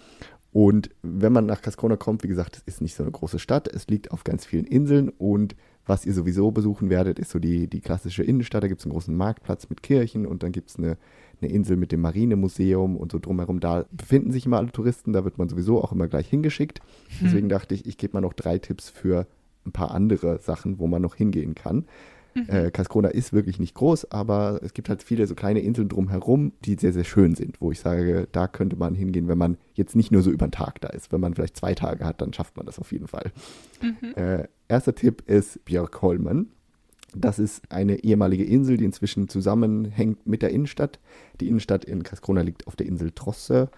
[0.54, 3.68] Und wenn man nach Karlskrona kommt, wie gesagt, es ist nicht so eine große Stadt,
[3.68, 5.56] es liegt auf ganz vielen Inseln und
[5.88, 8.64] was ihr sowieso besuchen werdet, ist so die, die klassische Innenstadt.
[8.64, 10.98] Da gibt es einen großen Marktplatz mit Kirchen und dann gibt es eine,
[11.42, 13.60] eine Insel mit dem Marinemuseum und so drumherum.
[13.60, 16.82] Da befinden sich immer alle Touristen, da wird man sowieso auch immer gleich hingeschickt.
[17.22, 19.28] Deswegen dachte ich, ich gebe mal noch drei Tipps für
[19.66, 21.86] ein paar andere Sachen, wo man noch hingehen kann.
[22.48, 26.54] Äh, Karlskrona ist wirklich nicht groß, aber es gibt halt viele so kleine Inseln drumherum,
[26.66, 29.96] die sehr, sehr schön sind, wo ich sage, da könnte man hingehen, wenn man jetzt
[29.96, 31.12] nicht nur so über den Tag da ist.
[31.12, 33.32] Wenn man vielleicht zwei Tage hat, dann schafft man das auf jeden Fall.
[33.82, 34.14] Mhm.
[34.16, 36.52] Äh, erster Tipp ist Björkholmen.
[37.16, 41.00] Das ist eine ehemalige Insel, die inzwischen zusammenhängt mit der Innenstadt.
[41.40, 43.70] Die Innenstadt in Karlskrona liegt auf der Insel Trosse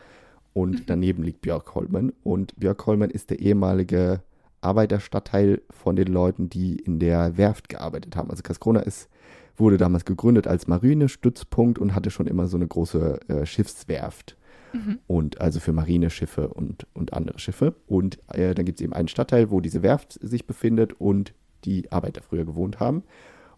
[0.53, 2.13] und daneben liegt Björkholmen.
[2.23, 4.21] Und Björkholmen ist der ehemalige
[4.61, 8.29] Arbeiterstadtteil von den Leuten, die in der Werft gearbeitet haben.
[8.29, 9.09] Also Karlskrona ist,
[9.57, 14.37] wurde damals gegründet als Marinestützpunkt und hatte schon immer so eine große äh, Schiffswerft.
[14.73, 14.99] Mhm.
[15.07, 17.75] Und also für Marineschiffe und, und andere Schiffe.
[17.87, 21.33] Und äh, dann gibt es eben einen Stadtteil, wo diese Werft sich befindet und
[21.65, 23.03] die Arbeiter früher gewohnt haben.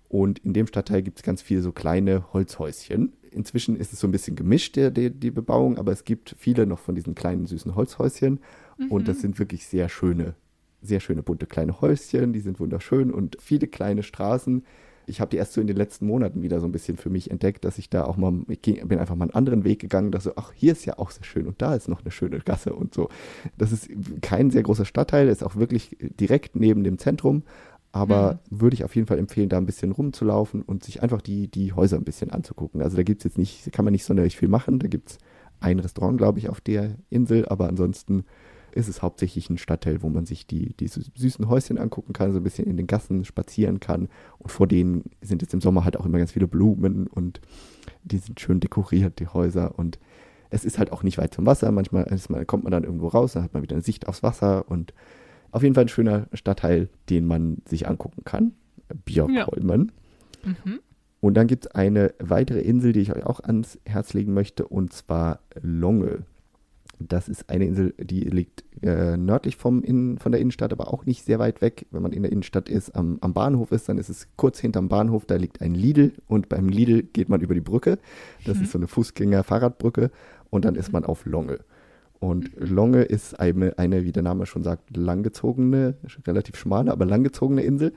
[0.08, 3.14] Und in dem Stadtteil gibt es ganz viele so kleine Holzhäuschen.
[3.32, 6.66] Inzwischen ist es so ein bisschen gemischt, der, der, die Bebauung, aber es gibt viele
[6.66, 8.42] noch von diesen kleinen süßen Holzhäuschen.
[8.90, 10.34] Und das sind wirklich sehr schöne,
[10.82, 14.64] sehr schöne bunte kleine Häuschen, die sind wunderschön und viele kleine Straßen.
[15.08, 17.32] Ich habe die erst so in den letzten Monaten wieder so ein bisschen für mich
[17.32, 20.12] entdeckt, dass ich da auch mal, ich ging, bin einfach mal einen anderen Weg gegangen,
[20.12, 22.40] dass so, ach, hier ist ja auch sehr schön und da ist noch eine schöne
[22.40, 23.10] Gasse und so.
[23.58, 23.90] Das ist
[24.22, 27.44] kein sehr großer Stadtteil, ist auch wirklich direkt neben dem Zentrum,
[27.92, 31.50] aber würde ich auf jeden Fall empfehlen, da ein bisschen rumzulaufen und sich einfach die,
[31.50, 32.82] die Häuser ein bisschen anzugucken.
[32.82, 35.18] Also da gibt es jetzt nicht, kann man nicht sonderlich viel machen, da gibt es
[35.60, 38.24] ein Restaurant, glaube ich, auf der Insel, aber ansonsten
[38.76, 42.32] ist es hauptsächlich ein Stadtteil, wo man sich die, die sü- süßen Häuschen angucken kann,
[42.32, 44.10] so ein bisschen in den Gassen spazieren kann.
[44.40, 47.42] Und vor denen sind jetzt im Sommer halt auch immer ganz viele Blumen und
[48.04, 49.78] die sind schön dekoriert, die Häuser.
[49.78, 50.00] Und
[50.50, 51.72] es ist halt auch nicht weit zum Wasser.
[51.72, 54.70] Manchmal man, kommt man dann irgendwo raus, dann hat man wieder eine Sicht aufs Wasser
[54.70, 54.94] und
[55.52, 58.54] auf jeden Fall ein schöner Stadtteil, den man sich angucken kann.
[59.06, 59.92] Björkholmen.
[60.44, 60.80] Mhm.
[61.20, 64.68] Und dann gibt es eine weitere Insel, die ich euch auch ans Herz legen möchte,
[64.68, 66.24] und zwar Longe.
[67.08, 71.06] Das ist eine Insel, die liegt äh, nördlich vom Innen, von der Innenstadt, aber auch
[71.06, 71.86] nicht sehr weit weg.
[71.92, 74.90] Wenn man in der Innenstadt ist, am, am Bahnhof ist, dann ist es kurz hinterm
[74.90, 77.98] Bahnhof, da liegt ein Lidl und beim Lidl geht man über die Brücke.
[78.46, 78.64] Das Mhm.
[78.64, 80.12] ist so eine Fußgänger-Fahrradbrücke
[80.50, 81.60] und dann ist man auf Longe.
[82.20, 85.96] Und Longe ist eine, eine, wie der Name schon sagt, langgezogene,
[86.28, 87.94] relativ schmale, aber langgezogene Insel.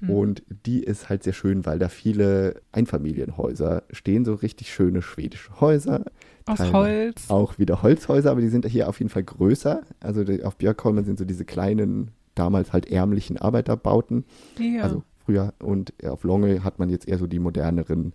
[0.00, 0.10] Mhm.
[0.10, 5.60] Und die ist halt sehr schön, weil da viele Einfamilienhäuser stehen, so richtig schöne schwedische
[5.60, 6.04] Häuser.
[6.46, 7.28] Aus Teile Holz.
[7.30, 9.82] Auch wieder Holzhäuser, aber die sind hier auf jeden Fall größer.
[10.00, 14.24] Also die, auf Björkholmen sind so diese kleinen, damals halt ärmlichen Arbeiterbauten.
[14.58, 14.82] Ja.
[14.82, 18.12] Also früher und auf Longe hat man jetzt eher so die moderneren,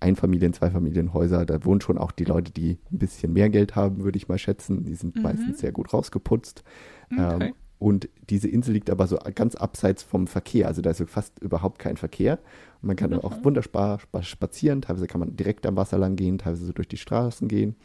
[0.00, 1.46] Einfamilien-, Zweifamilienhäuser.
[1.46, 4.38] Da wohnen schon auch die Leute, die ein bisschen mehr Geld haben, würde ich mal
[4.38, 4.84] schätzen.
[4.84, 5.22] Die sind Mhm.
[5.22, 6.64] meistens sehr gut rausgeputzt.
[7.12, 7.46] Okay.
[7.46, 10.66] Ähm, und diese Insel liegt aber so ganz abseits vom Verkehr.
[10.66, 12.38] Also da ist so fast überhaupt kein Verkehr.
[12.80, 14.80] Und man kann da auch wunderbar spa- spazieren.
[14.80, 17.76] Teilweise kann man direkt am Wasser lang gehen, teilweise so durch die Straßen gehen.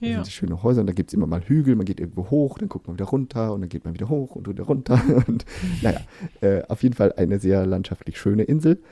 [0.00, 0.14] Da ja.
[0.16, 2.68] sind schöne Häuser und da gibt es immer mal Hügel, man geht irgendwo hoch, dann
[2.68, 5.00] guckt man wieder runter und dann geht man wieder hoch und wieder runter.
[5.26, 5.46] Und
[5.82, 6.00] naja,
[6.42, 8.82] äh, auf jeden Fall eine sehr landschaftlich schöne Insel.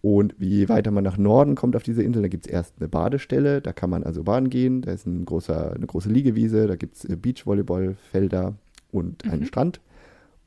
[0.00, 2.88] Und je weiter man nach Norden kommt auf diese Insel, da gibt es erst eine
[2.88, 6.74] Badestelle, da kann man also baden gehen, da ist ein großer, eine große Liegewiese, da
[6.74, 8.54] gibt es Beachvolleyballfelder
[8.92, 9.46] und einen Mhm.
[9.46, 9.80] Strand.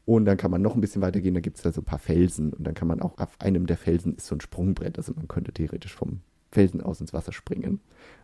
[0.05, 1.85] Und dann kann man noch ein bisschen weiter gehen, da gibt es da so ein
[1.85, 4.97] paar Felsen und dann kann man auch auf einem der Felsen ist so ein Sprungbrett,
[4.97, 6.19] also man könnte theoretisch vom
[6.51, 7.79] Felsen aus ins Wasser springen,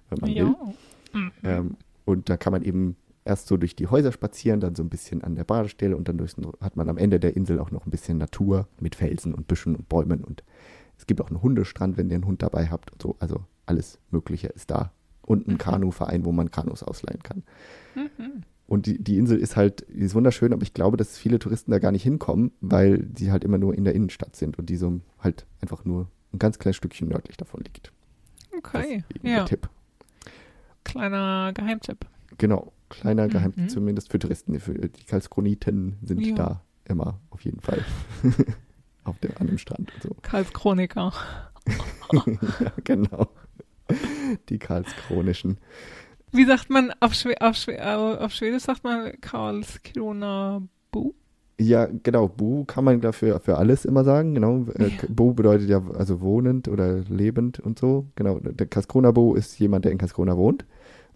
[0.10, 0.38] wenn man will.
[0.38, 1.20] ja.
[1.20, 1.32] Mhm.
[1.44, 2.96] Ähm, und da kann man eben
[3.26, 6.18] erst so durch die Häuser spazieren, dann so ein bisschen an der Badestelle und dann
[6.20, 9.48] durchs, hat man am Ende der Insel auch noch ein bisschen Natur mit Felsen und
[9.48, 10.44] Büschen und Bäumen und
[11.00, 13.16] es gibt auch einen Hundestrand, wenn ihr einen Hund dabei habt und so.
[13.20, 14.92] Also alles Mögliche ist da.
[15.24, 15.58] Und ein Mhm.
[15.58, 17.42] Kanuverein, wo man Kanus ausleihen kann.
[17.96, 18.44] Mhm.
[18.72, 21.72] Und die, die Insel ist halt, die ist wunderschön, aber ich glaube, dass viele Touristen
[21.72, 24.78] da gar nicht hinkommen, weil sie halt immer nur in der Innenstadt sind und die
[24.78, 27.92] so halt einfach nur ein ganz kleines Stückchen nördlich davon liegt.
[28.58, 29.04] Okay.
[29.24, 29.36] Ja.
[29.40, 29.70] der Tipp.
[30.86, 32.06] Kleiner Geheimtipp.
[32.38, 33.68] Genau, kleiner Mhm.
[33.68, 34.58] zumindest für Touristen.
[34.62, 36.36] Für die Karlskroniten sind Ja.
[36.36, 37.84] da immer auf jeden Fall
[39.04, 40.16] auf dem, an dem Strand und so.
[40.22, 41.12] Karls Chroniker.
[42.14, 43.28] ja, genau.
[44.48, 45.58] Die Karlskronischen.
[46.32, 50.62] Wie sagt man auf, Schwe auf, Schwe äh, auf Schwedisch sagt man Karlskrona
[50.92, 51.14] Bu?
[51.60, 52.28] Ja, genau.
[52.28, 54.34] Bu kann man dafür für alles immer sagen.
[54.34, 54.66] Genau.
[54.78, 54.98] Äh, Ja.
[55.10, 58.08] Bu bedeutet ja also wohnend oder lebend und so.
[58.16, 58.40] Genau.
[58.40, 60.66] Der Karlskrona Bu ist jemand, der in Karlskrona wohnt.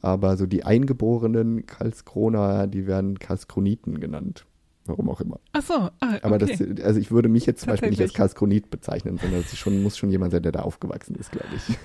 [0.02, 4.46] Aber so die eingeborenen Karlskrona, die werden Karlskroniten genannt.
[4.88, 5.40] Warum auch immer.
[5.54, 6.20] Ach so, ah, okay.
[6.22, 8.14] Aber das, also ich würde mich jetzt zum Beispiel nicht als.
[8.14, 11.76] Karlskronit bezeichnen, sondern es schon, muss schon jemand sein, der da aufgewachsen ist, glaube ich.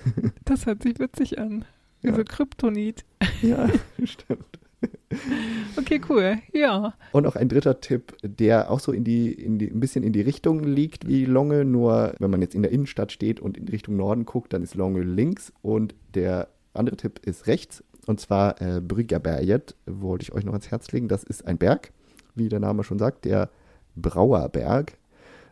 [0.45, 1.64] das hört sich witzig an.
[2.03, 2.14] Ja.
[2.14, 3.05] so Kryptonit.
[3.42, 3.68] ja,
[4.05, 4.59] stimmt.
[5.76, 6.38] Okay, cool.
[6.53, 6.94] Ja.
[7.12, 10.12] Und auch ein dritter Tipp, der auch so in die, in die, ein bisschen in
[10.12, 13.68] die Richtung liegt wie Longe, nur wenn man jetzt in der Innenstadt steht und in
[13.68, 17.84] Richtung Norden guckt, dann ist Longe links und der andere Tipp ist rechts.
[18.07, 21.09] Und zwar äh, Bryggerberget wollte ich euch noch ans Herz legen.
[21.09, 21.92] Das ist ein Berg,
[22.34, 23.51] wie der Name schon sagt, der
[23.96, 24.96] Brauerberg.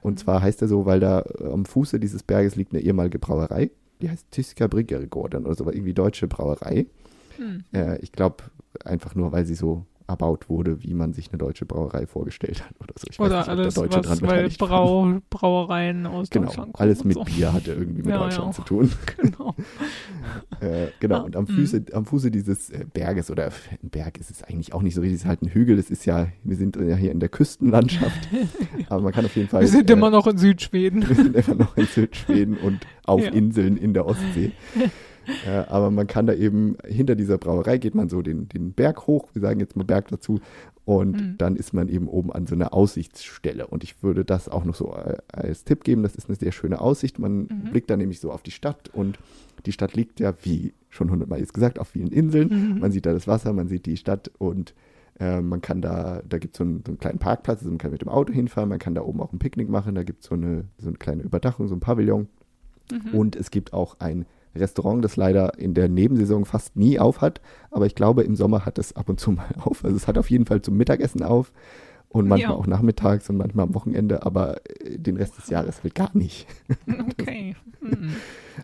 [0.01, 3.19] Und zwar heißt er so, weil da äh, am Fuße dieses Berges liegt eine ehemalige
[3.19, 3.71] Brauerei.
[4.01, 6.87] Die heißt Tyska Bryggergården oder so, irgendwie deutsche Brauerei.
[7.37, 7.65] Hm.
[7.73, 8.45] Äh, ich glaube
[8.85, 12.75] einfach nur, weil sie so erbaut wurde, wie man sich eine deutsche Brauerei vorgestellt hat
[12.81, 13.07] oder so.
[13.11, 14.53] Ich Oder nicht, alles, was, waren.
[14.59, 17.25] Brau Brauereien aus Genau, Deutschland kommen alles mit so.
[17.25, 18.53] Bier hatte irgendwie mit Ja, Deutschland ja.
[18.53, 18.91] zu tun.
[19.19, 19.55] Genau.
[20.61, 21.49] Äh, genau, Ah, und am, mhm.
[21.49, 23.47] Füße, am Fuße dieses äh, Berges, oder
[23.83, 25.91] ein Berg ist es eigentlich auch nicht so richtig, es ist halt ein Hügel, es
[25.91, 28.29] ist ja, wir sind ja hier in der Küstenlandschaft,
[28.89, 29.61] aber man kann auf jeden Fall...
[29.63, 31.09] Wir sind äh, immer noch in Südschweden.
[31.09, 33.31] wir sind einfach noch in Südschweden und auf Ja.
[33.31, 34.53] Inseln in der Ostsee.
[35.47, 39.07] Äh, aber man kann da eben, hinter dieser Brauerei geht man so den, den Berg
[39.07, 40.41] hoch, wir sagen jetzt mal Berg dazu,
[40.85, 41.35] und Mhm.
[41.39, 43.67] dann ist man eben oben an so einer Aussichtsstelle.
[43.67, 46.53] Und ich würde das auch noch so äh, als Tipp geben, das ist eine sehr
[46.53, 47.19] schöne Aussicht.
[47.19, 47.71] Man Mhm.
[47.73, 49.19] blickt da nämlich so auf die Stadt und
[49.67, 52.49] die Stadt liegt ja, wie schon hundertmal jetzt gesagt, auf vielen Inseln.
[52.75, 52.79] Mhm.
[52.81, 54.73] Man sieht da das Wasser, man sieht die Stadt und
[55.21, 57.79] äh, man kann da, da gibt es so, einen- so einen kleinen Parkplatz, also man
[57.79, 60.23] kann mit dem Auto hinfahren, man kann da oben auch ein Picknick machen, da gibt
[60.23, 62.29] so es eine, so eine kleine Überdachung, so ein Pavillon.
[62.91, 63.15] Mhm.
[63.19, 64.25] Und es gibt auch ein
[64.59, 67.41] Restaurant, das leider in der Nebensaison fast nie auf hat,
[67.71, 69.85] aber ich glaube, im Sommer hat es ab und zu mal auf.
[69.85, 71.53] Also es hat auf jeden Fall zum Mittagessen auf
[72.11, 72.57] und manchmal Ja.
[72.59, 76.47] auch nachmittags und manchmal am Wochenende, aber äh, den Rest des Jahres halt gar nicht.
[77.11, 77.55] Okay.
[77.81, 78.11] Mhm.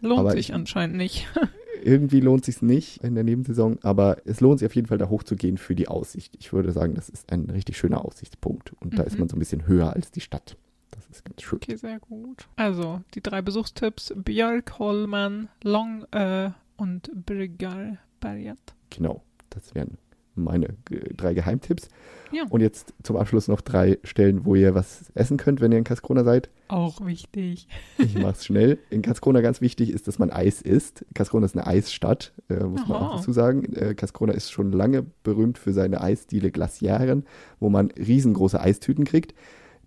[0.01, 1.28] Lohnt Aber sich ich- anscheinend nicht.
[1.82, 5.11] Irgendwie lohnt sich nicht in der Nebensaison, aber es lohnt sich auf jeden Fall da
[5.11, 6.34] hochzugehen für die Aussicht.
[6.38, 9.20] Ich würde sagen, das ist ein richtig schöner Aussichtspunkt und da ist Mhm.
[9.20, 10.57] man so ein bisschen höher als die Stadt.
[10.95, 11.57] Das ist ganz schön.
[11.57, 12.47] Okay, sehr gut.
[12.57, 18.74] Also, die drei Besuchstipps: Björk, Holmen, Long äh, und Bryggarberget.
[18.90, 19.99] Genau, das wären
[20.36, 21.88] meine äh, drei Geheimtipps.
[22.32, 22.45] Ja.
[22.49, 25.84] Und jetzt zum Abschluss noch drei Stellen, wo ihr was essen könnt, wenn ihr in
[25.84, 26.51] Karlskrona seid.
[26.68, 27.68] Auch wichtig.
[27.99, 28.78] Ich mach's schnell.
[28.90, 31.05] In Karlskrona ganz wichtig ist, dass man Eis isst.
[31.14, 33.09] Karlskrona ist eine Eisstadt, äh, muss man Aha.
[33.09, 33.72] auch dazu sagen.
[33.74, 37.24] Äh, Karlskrona ist schon lange berühmt für seine Eisdiele Glaciären,
[37.61, 39.34] wo man riesengroße Eistüten kriegt.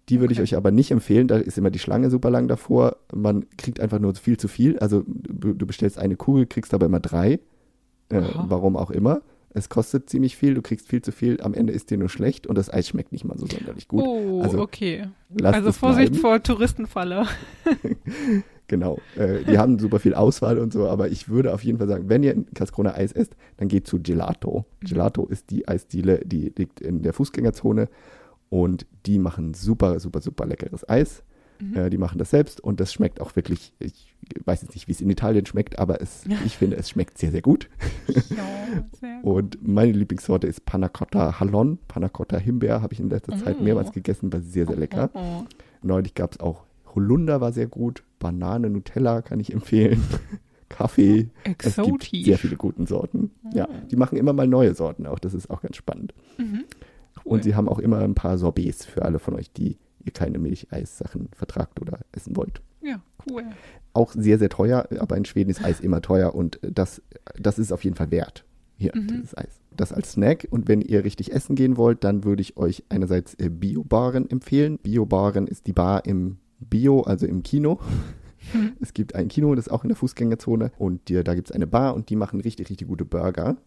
[0.10, 0.44] Die würde ich Okay.
[0.44, 1.28] euch aber nicht empfehlen.
[1.28, 2.98] Da ist immer die Schlange super lang davor.
[3.14, 4.80] Man kriegt einfach nur viel zu viel.
[4.80, 7.40] Also du, du bestellst eine Kugel, kriegst aber immer drei.
[8.10, 9.22] Äh, warum auch immer.
[9.50, 11.42] Es kostet ziemlich viel, du kriegst viel zu viel.
[11.42, 14.04] Am Ende ist dir nur schlecht und das Eis schmeckt nicht mal so sonderlich gut.
[14.06, 15.08] Oh, Also, okay.
[15.38, 16.22] Lasst also Vorsicht bleiben.
[16.22, 17.26] vor Touristenfalle.
[18.70, 19.00] Genau.
[19.16, 22.10] Äh, die haben super viel Auswahl und so, aber ich würde auf jeden Fall sagen,
[22.10, 24.66] wenn ihr in Karlskrona Eis esst, dann geht zu Gelato.
[24.82, 24.88] Mhm.
[24.88, 27.88] Gelato ist die Eisdiele, die liegt in der Fußgängerzone
[28.50, 31.24] und die machen super, super, super leckeres Eis.
[31.60, 31.76] Mhm.
[31.76, 34.14] Äh, die machen das selbst und das schmeckt auch wirklich, ich
[34.46, 37.32] weiß jetzt nicht, wie es in Italien schmeckt, aber es, ich finde, es schmeckt sehr,
[37.32, 37.68] sehr gut.
[38.08, 38.16] Ja,
[39.00, 39.56] sehr gut.
[39.58, 41.80] Und meine Lieblingssorte ist Panna Cotta Hallon.
[41.88, 43.64] Panna Cotta Himbeer habe ich in letzter Zeit Oh.
[43.64, 45.10] mehrmals gegessen, war sehr, sehr lecker.
[45.14, 45.46] Oh,
[45.82, 48.04] Neulich gab es auch Holunder, war sehr gut.
[48.20, 50.04] Banane, Nutella kann ich empfehlen.
[50.70, 51.30] Kaffee.
[51.44, 52.26] Es gibt Exotisch.
[52.26, 53.32] sehr viele guten Sorten.
[53.54, 53.74] Ja, Oh.
[53.90, 55.18] die machen immer mal neue Sorten auch.
[55.18, 56.14] Das ist auch ganz spannend.
[56.38, 56.66] Mhm.
[57.28, 60.40] Und sie haben auch immer ein paar Sorbets für alle von euch, die ihr keine
[60.40, 62.62] Milcheissachen vertragt oder essen wollt.
[62.82, 63.44] Ja, cool.
[63.94, 67.02] Auch sehr, sehr teuer, aber in Schweden ist Eis immer teuer und das,
[67.38, 68.46] das ist auf jeden Fall wert.
[68.78, 69.08] Hier, Mhm.
[69.08, 69.60] dieses Eis.
[69.76, 73.34] Das als Snack und wenn ihr richtig essen gehen wollt, dann würde ich euch einerseits
[73.36, 74.78] äh, Bio-Baren empfehlen.
[74.82, 77.80] Bio-Baren ist die Bar im Bio, also im Kino.
[78.54, 78.74] Hm.
[78.80, 81.56] Es gibt ein Kino, das ist auch in der Fußgängerzone und die, da gibt es
[81.56, 83.58] eine Bar und die machen richtig, richtig gute Burger.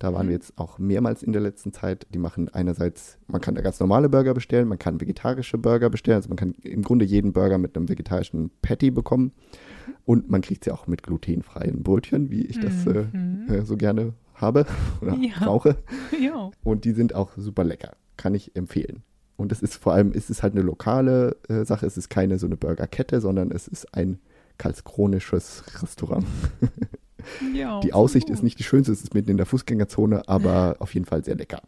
[0.00, 0.30] Da waren Mhm.
[0.30, 2.06] wir jetzt auch mehrmals in der letzten Zeit.
[2.12, 6.16] Die machen einerseits, man kann da ganz normale Burger bestellen, man kann vegetarische Burger bestellen.
[6.16, 9.32] Also man kann im Grunde jeden Burger mit einem vegetarischen Patty bekommen.
[10.06, 13.44] Und man kriegt sie auch mit glutenfreien Brötchen, wie ich das äh, Mhm.
[13.48, 14.64] äh, so gerne habe
[15.02, 15.34] oder Ja.
[15.38, 15.76] brauche.
[16.20, 16.50] Ja.
[16.64, 17.92] Und die sind auch super lecker.
[18.16, 19.02] Kann ich empfehlen.
[19.36, 21.86] Und es ist vor allem, ist es halt eine lokale äh, Sache.
[21.86, 24.18] Es ist keine so eine Burgerkette, sondern es ist ein
[24.58, 26.24] karlskronisches Restaurant.
[27.54, 27.80] ja.
[27.80, 31.06] Die Aussicht ist nicht die schönste, es ist mitten in der Fußgängerzone, aber auf jeden
[31.06, 31.62] Fall sehr lecker.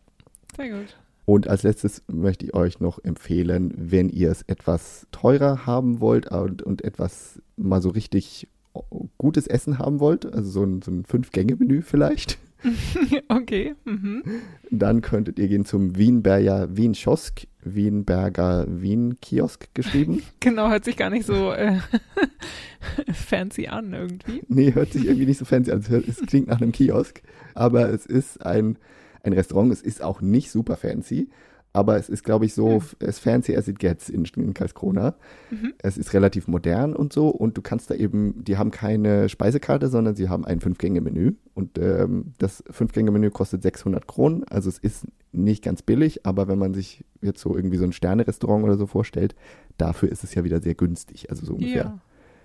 [0.56, 0.96] Sehr gut.
[1.24, 6.30] Und als letztes möchte ich euch noch empfehlen, wenn ihr es etwas teurer haben wollt
[6.30, 8.48] und, und etwas mal so richtig
[9.18, 12.38] gutes Essen haben wollt, also so ein, so ein Fünf-Gänge-Menü vielleicht,
[13.28, 13.74] okay.
[13.84, 14.22] Mhm.
[14.70, 20.22] dann könntet ihr gehen zum Wienberger Wien Kiosk, Wienberger Wien Kiosk geschrieben.
[20.40, 21.78] Genau, hört sich gar nicht so äh,
[23.12, 24.42] fancy an irgendwie.
[24.48, 25.80] Nee, hört sich irgendwie nicht so fancy an.
[25.80, 27.22] Es, hört, es klingt nach einem Kiosk,
[27.54, 28.78] aber es ist ein,
[29.22, 29.72] ein Restaurant.
[29.72, 31.28] Es ist auch nicht super fancy,
[31.72, 33.08] aber es ist, glaube ich, so Hm.
[33.08, 35.14] as fancy as it gets in, in Karlskrona.
[35.50, 35.72] Mhm.
[35.78, 39.88] Es ist relativ modern und so und du kannst da eben, die haben keine Speisekarte,
[39.88, 45.06] sondern sie haben ein Fünf-Gänge-Menü und ähm, das Fünf-Gänge-Menü kostet 600 Kronen, also es ist
[45.32, 48.86] nicht ganz billig, aber wenn man sich jetzt so irgendwie so ein Sterne-Restaurant oder so
[48.86, 49.34] vorstellt,
[49.78, 51.98] dafür ist es ja wieder sehr günstig, also so ungefähr Ja.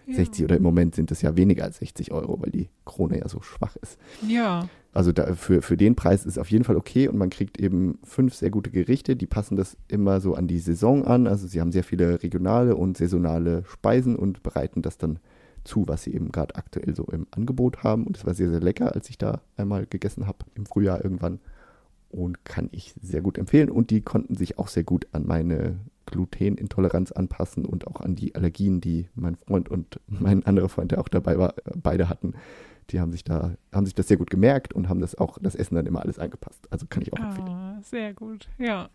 [0.09, 0.13] Ja.
[0.15, 3.27] 60 oder im Moment sind es ja weniger als 60 Euro, weil die Krone ja
[3.27, 3.97] so schwach ist.
[4.25, 4.69] Ja.
[4.97, 7.59] Also da, für, für den Preis ist es auf jeden Fall okay und man kriegt
[7.59, 11.27] eben fünf sehr gute Gerichte, die passen das immer so an die Saison an.
[11.27, 15.19] Also sie haben sehr viele regionale und saisonale Speisen und bereiten das dann
[15.63, 18.07] zu, was sie eben gerade aktuell so im Angebot haben.
[18.07, 21.41] Und es war sehr, sehr lecker, als ich da einmal gegessen habe im Frühjahr irgendwann.
[22.09, 23.69] Und kann ich sehr gut empfehlen.
[23.69, 25.77] Und die konnten sich auch sehr gut an meine
[26.07, 31.01] Glutenintoleranz anpassen und auch an die Allergien, die mein Freund und mein anderer Freund, der
[31.01, 32.33] auch dabei war, beide hatten.
[32.89, 35.55] Die haben sich da, haben sich das sehr gut gemerkt und haben das auch, das
[35.55, 36.67] Essen dann immer alles angepasst.
[36.71, 37.47] Also kann ich auch empfehlen.
[37.47, 38.47] Ah, sehr gut.
[38.57, 38.89] Ja.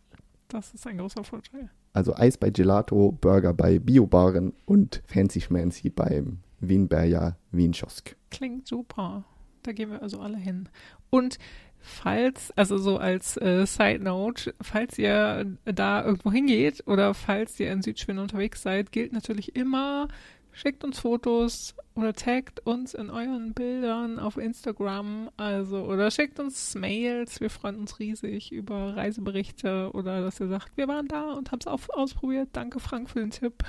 [0.49, 1.71] Das ist ein großer Vorteil.
[1.95, 8.17] Also Eis bei Gelato, Burger bei Biobaren und Fancy Schmancy beim Wienberger Wien-Kiosk.
[8.31, 9.25] Klingt super.
[9.63, 10.69] Da gehen wir also alle hin.
[11.11, 11.39] Und
[11.79, 17.73] falls, also so als äh, Side Note, falls ihr da irgendwo hingeht oder falls ihr
[17.73, 20.09] in Südschweden unterwegs seid, gilt natürlich immer,
[20.53, 26.75] schickt uns Fotos oder taggt uns in euren Bildern auf Instagram, also oder schickt uns
[26.75, 27.41] Mails.
[27.41, 31.61] Wir freuen uns riesig über Reiseberichte oder dass ihr sagt, wir waren da und haben
[31.61, 32.51] es ausprobiert.
[32.53, 33.65] Danke Frank für den Tipp.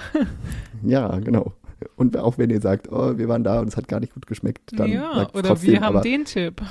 [0.84, 1.54] Ja, genau.
[1.96, 4.28] Und auch wenn ihr sagt, oh, wir waren da und es hat gar nicht gut
[4.28, 6.62] geschmeckt, dann ja, sagt oder trotzdem, wir haben aber, den Tipp.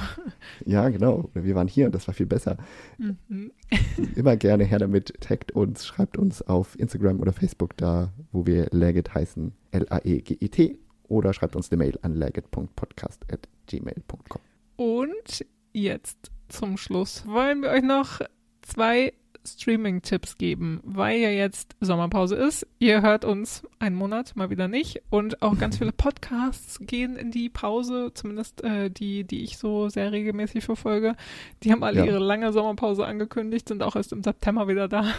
[0.65, 1.29] Ja, genau.
[1.33, 2.57] Oder wir waren hier und das war viel besser.
[2.99, 3.53] Mhm.
[4.15, 5.15] Immer gerne her damit.
[5.21, 10.79] Taggt uns, schreibt uns auf Instagram oder Facebook da, wo wir Legit heißen, L-A-E-G-E-T.
[11.09, 14.41] Oder schreibt uns eine Mail an legit.podcast.gmail.com.
[14.77, 18.21] Und jetzt zum Schluss wollen wir euch noch
[18.63, 19.13] zwei
[19.45, 22.67] Streaming-Tipps geben, weil ja jetzt Sommerpause ist.
[22.79, 27.31] Ihr hört uns einen Monat mal wieder nicht und auch ganz viele Podcasts gehen in
[27.31, 31.17] die Pause, zumindest äh, die, die ich so sehr regelmäßig verfolge.
[31.63, 32.05] Die haben alle Ja.
[32.07, 35.05] ihre lange Sommerpause angekündigt, sind auch erst im September wieder da.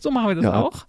[0.00, 0.60] So machen wir das Ja.
[0.60, 0.86] auch.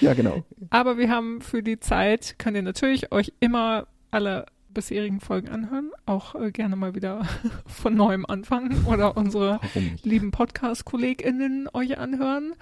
[0.00, 0.44] Ja, genau.
[0.70, 4.46] Aber wir haben für die Zeit, könnt ihr natürlich euch immer alle
[4.78, 7.26] bisherigen Folgen anhören, auch äh, gerne mal wieder
[7.66, 9.58] von neuem anfangen oder unsere
[10.04, 12.54] lieben Podcast-KollegInnen euch anhören.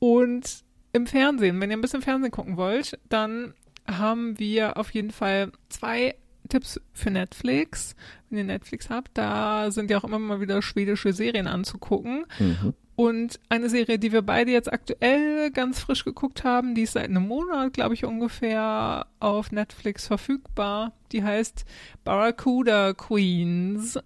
[0.00, 3.54] Und im Fernsehen, wenn ihr ein bisschen Fernsehen gucken wollt, dann
[3.86, 6.16] haben wir auf jeden Fall zwei
[6.48, 7.94] Tipps für Netflix.
[8.28, 12.24] Wenn ihr Netflix habt, da sind ja auch immer mal wieder schwedische Serien anzugucken.
[12.40, 12.74] Mhm.
[13.00, 17.06] Und eine Serie, die wir beide jetzt aktuell ganz frisch geguckt haben, die ist seit
[17.06, 20.92] einem Monat, glaube ich, ungefähr auf Netflix verfügbar.
[21.10, 21.64] Die heißt
[22.04, 23.98] Barracuda Queens.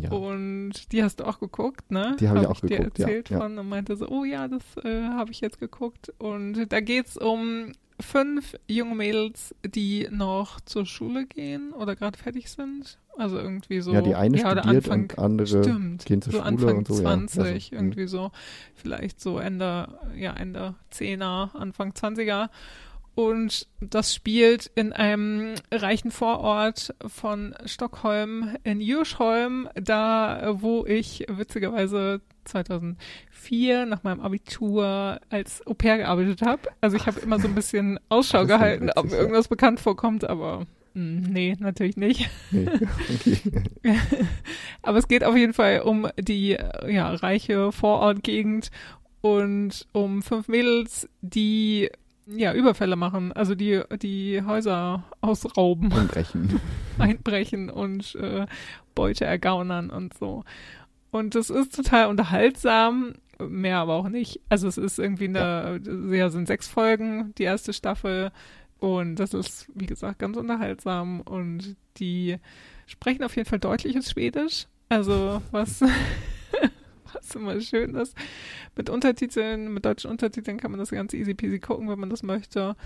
[0.00, 0.12] Ja.
[0.12, 2.14] Und die hast du auch geguckt, ne?
[2.20, 3.40] Die habe ich auch dir geguckt, ja, erzählt ja.
[3.40, 6.12] von und meinte so, oh ja, das äh, habe ich jetzt geguckt.
[6.18, 12.50] Und da geht's um fünf junge Mädels, die noch zur Schule gehen oder gerade fertig
[12.50, 12.98] sind.
[13.16, 13.92] Also irgendwie so.
[13.92, 16.88] Ja, die eine ja, studiert Anfang, und andere stimmt, gehen zur so Schule Anfang und
[16.88, 16.94] so.
[16.96, 17.48] 20, ja.
[17.48, 18.30] Also, irgendwie so.
[18.74, 22.50] Vielleicht so Ende, ja, Ende 10er, Anfang 20er.
[23.16, 32.20] Und das spielt in einem reichen Vorort von Stockholm in Djursholm, da wo ich witzigerweise
[32.44, 36.68] 2004 nach meinem Abitur als Au pair gearbeitet habe.
[36.82, 39.18] Also ich habe immer so ein bisschen Ausschau gehalten, witzig, ob mir ja.
[39.20, 42.28] irgendwas bekannt vorkommt, aber mh, nee, natürlich nicht.
[42.50, 42.68] Nee,
[43.14, 43.38] okay.
[44.82, 48.70] Aber es geht auf jeden Fall um die ja, reiche Vorortgegend
[49.22, 51.90] und um fünf Mädels, die
[52.26, 56.60] ja Überfälle machen, also die die Häuser ausrauben, Umbrechen.
[56.98, 58.46] einbrechen und äh,
[58.94, 60.44] Beute ergaunern und so.
[61.10, 64.40] Und das ist total unterhaltsam, mehr aber auch nicht.
[64.48, 68.32] Also es ist irgendwie eine, ja, sind sechs Folgen, die erste Staffel.
[68.78, 71.20] Und das ist, wie gesagt, ganz unterhaltsam.
[71.22, 72.36] Und die
[72.86, 74.66] sprechen auf jeden Fall deutliches Schwedisch.
[74.88, 75.82] Also was,
[77.18, 78.16] was immer schön ist.
[78.76, 82.22] Mit Untertiteln, mit deutschen Untertiteln kann man das ganz easy peasy gucken, wenn man das
[82.22, 82.76] möchte.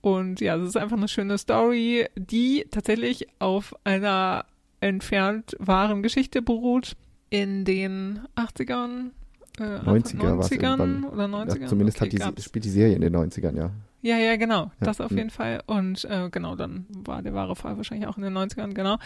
[0.00, 4.44] Und ja, es ist einfach eine schöne Story, die tatsächlich auf einer
[4.80, 6.92] entfernt wahren Geschichte beruht.
[7.28, 9.10] In den 80ern,
[9.58, 11.04] äh, Anfang 90er war's 90ern irgendwann.
[11.04, 11.60] oder 90ern.
[11.60, 13.70] Ja, zumindest Okay, die, spielt die Serie in den 90ern, ja.
[14.02, 14.64] Ja, ja, genau.
[14.64, 15.62] Ja, Das auf jeden Fall.
[15.66, 18.98] Und äh, genau, dann war der wahre Fall wahrscheinlich auch in den 90ern, genau.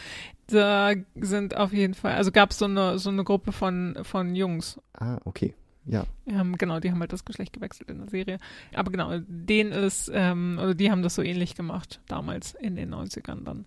[0.49, 4.35] Da sind auf jeden Fall, also gab es so eine, so eine Gruppe von, von
[4.35, 4.79] Jungs.
[4.93, 5.55] Ah, okay.
[5.87, 6.05] Ja.
[6.27, 8.39] Ähm, genau, die haben halt das Geschlecht gewechselt in der Serie.
[8.75, 12.95] Aber genau, denen ist, ähm, oder die haben das so ähnlich gemacht, damals in den
[12.95, 13.65] 90ern dann.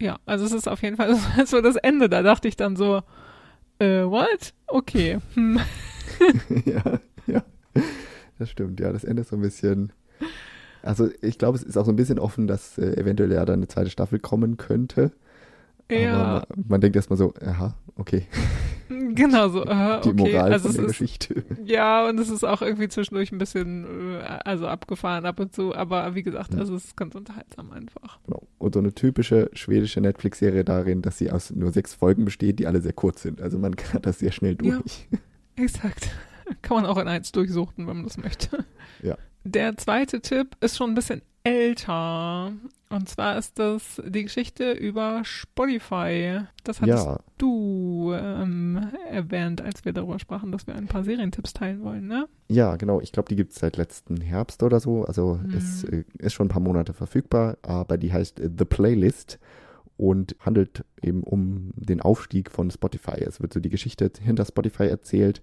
[0.00, 1.16] Ja, also es ist auf jeden Fall
[1.46, 2.08] so das Ende.
[2.08, 3.02] Da dachte ich dann so,
[3.78, 4.54] äh, what?
[4.68, 5.18] Okay.
[5.34, 5.60] Hm.
[6.64, 7.42] ja, ja.
[8.38, 8.92] Das stimmt, ja.
[8.92, 9.92] Das Ende ist so ein bisschen.
[10.86, 13.60] Also ich glaube, es ist auch so ein bisschen offen, dass äh, eventuell ja dann
[13.60, 15.12] eine zweite Staffel kommen könnte.
[15.90, 18.26] Ja, man, man denkt erstmal so, aha, okay.
[18.88, 19.64] genau so.
[19.64, 20.14] Äh, Die okay.
[20.14, 21.44] Moral also von der ist, Geschichte.
[21.64, 23.84] Ja, und es ist auch irgendwie zwischendurch ein bisschen,
[24.18, 26.60] äh, also abgefahren ab und zu, aber wie gesagt, Ja.
[26.60, 28.18] also es ist ganz unterhaltsam einfach.
[28.26, 28.42] Genau.
[28.58, 32.66] Und so eine typische schwedische Netflix-Serie darin, dass sie aus nur sechs Folgen besteht, die
[32.66, 33.40] alle sehr kurz sind.
[33.40, 34.78] Also man kann das sehr schnell Ja.
[34.78, 35.06] durch.
[35.54, 36.10] Exakt.
[36.62, 38.64] Kann man auch in eins durchsuchen, wenn man das möchte.
[39.02, 39.16] Ja.
[39.48, 42.52] Der zweite Tipp ist schon ein bisschen älter.
[42.88, 46.40] Und zwar ist das die Geschichte über Spotify.
[46.64, 51.52] Das hattest Ja, du ähm, erwähnt, als wir darüber sprachen, dass wir ein paar Serientipps
[51.52, 52.26] teilen wollen, ne?
[52.48, 53.00] ja, genau.
[53.00, 55.04] Ich glaube, die gibt es seit letzten Herbst oder so.
[55.04, 55.54] Also Mhm.
[55.54, 59.38] es äh, ist schon ein paar Monate verfügbar, aber die heißt äh, The Playlist
[59.96, 63.20] und handelt eben um den Aufstieg von Spotify.
[63.22, 65.42] Es wird so die Geschichte hinter Spotify erzählt.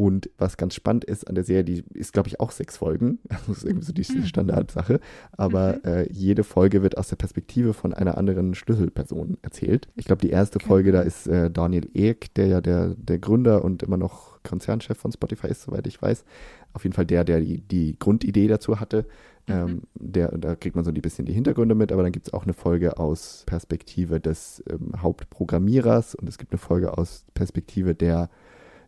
[0.00, 3.18] Und was ganz spannend ist an der Serie, die ist, glaube ich, auch sechs Folgen.
[3.28, 4.24] Das ist irgendwie so die Mhm.
[4.24, 4.98] Standardsache.
[5.32, 5.90] Aber Mhm.
[5.90, 9.88] äh, jede Folge wird aus der Perspektive von einer anderen Schlüsselperson erzählt.
[9.96, 10.68] Ich glaube, die erste Okay.
[10.68, 14.96] Folge, da ist äh, Daniel Ek, der ja der, der Gründer und immer noch Konzernchef
[14.96, 16.24] von Spotify ist, soweit ich weiß.
[16.72, 19.04] Auf jeden Fall der, der die, die Grundidee dazu hatte.
[19.48, 20.12] Ähm, Mhm.
[20.12, 22.44] der, da kriegt man so ein bisschen die Hintergründe mit, aber dann gibt es auch
[22.44, 28.30] eine Folge aus Perspektive des ähm, Hauptprogrammierers und es gibt eine Folge aus Perspektive der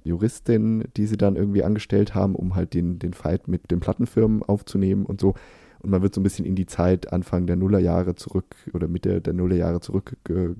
[0.05, 4.42] Juristin, die sie dann irgendwie angestellt haben, um halt den, den Fight mit den Plattenfirmen
[4.42, 5.34] aufzunehmen und so.
[5.80, 9.20] Und man wird so ein bisschen in die Zeit Anfang der Nullerjahre zurück oder Mitte
[9.20, 10.55] der Nullerjahre zurück ge,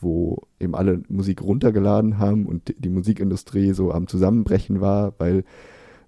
[0.00, 5.44] wo eben alle Musik runtergeladen haben und die, die Musikindustrie so am Zusammenbrechen war, weil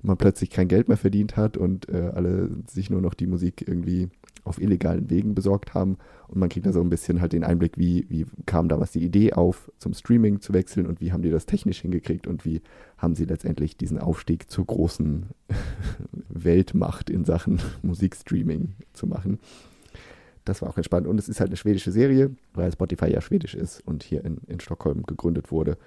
[0.03, 3.66] man plötzlich kein Geld mehr verdient hat und äh, alle sich nur noch die Musik
[3.66, 4.11] irgendwie
[4.45, 5.99] auf illegalen Wegen besorgt haben.
[6.28, 9.05] Und man kriegt da so ein bisschen halt den Einblick, wie, wie kam damals die
[9.05, 12.62] Idee auf, zum Streaming zu wechseln und wie haben die das technisch hingekriegt und wie
[12.99, 15.26] haben sie letztendlich diesen Aufstieg zur großen
[16.28, 19.38] Weltmacht in Sachen Musikstreaming zu machen.
[20.45, 21.07] Das war auch entspannt.
[21.07, 24.38] Und es ist halt eine schwedische Serie, weil Spotify ja schwedisch ist und hier in,
[24.49, 25.78] in Stockholm gegründet wurde.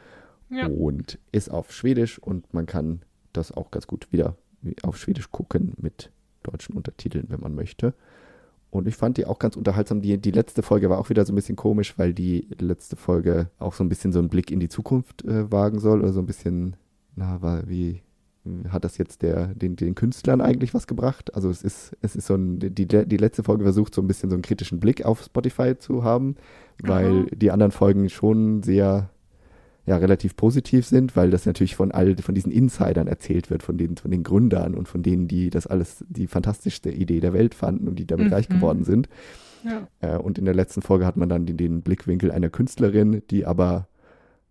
[0.50, 0.68] Ja.
[0.68, 3.02] Und ist auf Schwedisch und man kann
[3.34, 4.38] das auch ganz gut wieder
[4.84, 6.12] auf Schwedisch gucken mit
[6.44, 7.94] deutschen Untertiteln, wenn man möchte.
[8.76, 10.02] Und ich fand die auch ganz unterhaltsam.
[10.02, 13.50] Die, die letzte Folge war auch wieder so ein bisschen komisch, weil die letzte Folge
[13.58, 16.02] auch so ein bisschen so einen Blick in die Zukunft äh, wagen soll.
[16.02, 16.76] Oder so ein bisschen,
[17.16, 18.02] na, war, wie
[18.70, 21.34] hat das jetzt der, den, den Künstlern eigentlich was gebracht?
[21.34, 24.30] Also es ist, es ist so ein, die, die letzte Folge versucht so ein bisschen
[24.30, 26.36] so einen kritischen Blick auf Spotify zu haben,
[26.84, 27.28] weil Aha.
[27.32, 29.10] die anderen Folgen schon sehr
[29.88, 33.78] ja, relativ positiv sind, weil das natürlich von all von diesen Insidern erzählt wird, von
[33.78, 37.54] den, von den Gründern und von denen, die das alles die fantastischste Idee der Welt
[37.54, 38.34] fanden und die damit Mhm.
[38.34, 39.10] reich geworden sind.
[39.64, 39.88] Ja.
[40.02, 43.46] Äh, und in der letzten Folge hat man dann den, den Blickwinkel einer Künstlerin, die
[43.46, 43.88] aber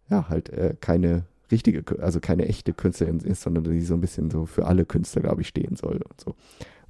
[0.09, 4.30] ja halt äh, keine richtige, also keine echte Künstlerin ist, sondern die so ein bisschen
[4.30, 6.35] so für alle Künstler, glaube ich, stehen soll und so.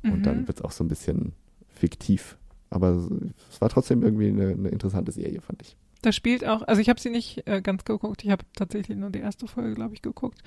[0.02, 0.22] Und Mhm.
[0.22, 1.32] dann wird es auch so ein bisschen
[1.68, 2.36] fiktiv.
[2.70, 2.98] Aber
[3.50, 5.76] es war trotzdem irgendwie eine, eine interessante Serie, fand ich.
[6.04, 9.08] Da spielt auch, also ich habe sie nicht äh, ganz geguckt, ich habe tatsächlich nur
[9.08, 10.38] die erste Folge, glaube ich, geguckt.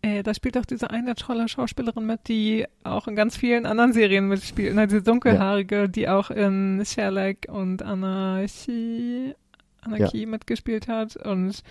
[0.00, 3.92] Äh, da spielt auch diese eine tolle Schauspielerin mit, die auch in ganz vielen anderen
[3.92, 4.74] Serien mitspielt.
[4.74, 4.86] Ne?
[4.86, 9.34] Diese dunkelhaarige, die auch in Sherlock und Anarchie,
[9.82, 11.62] Anarchie mitgespielt hat und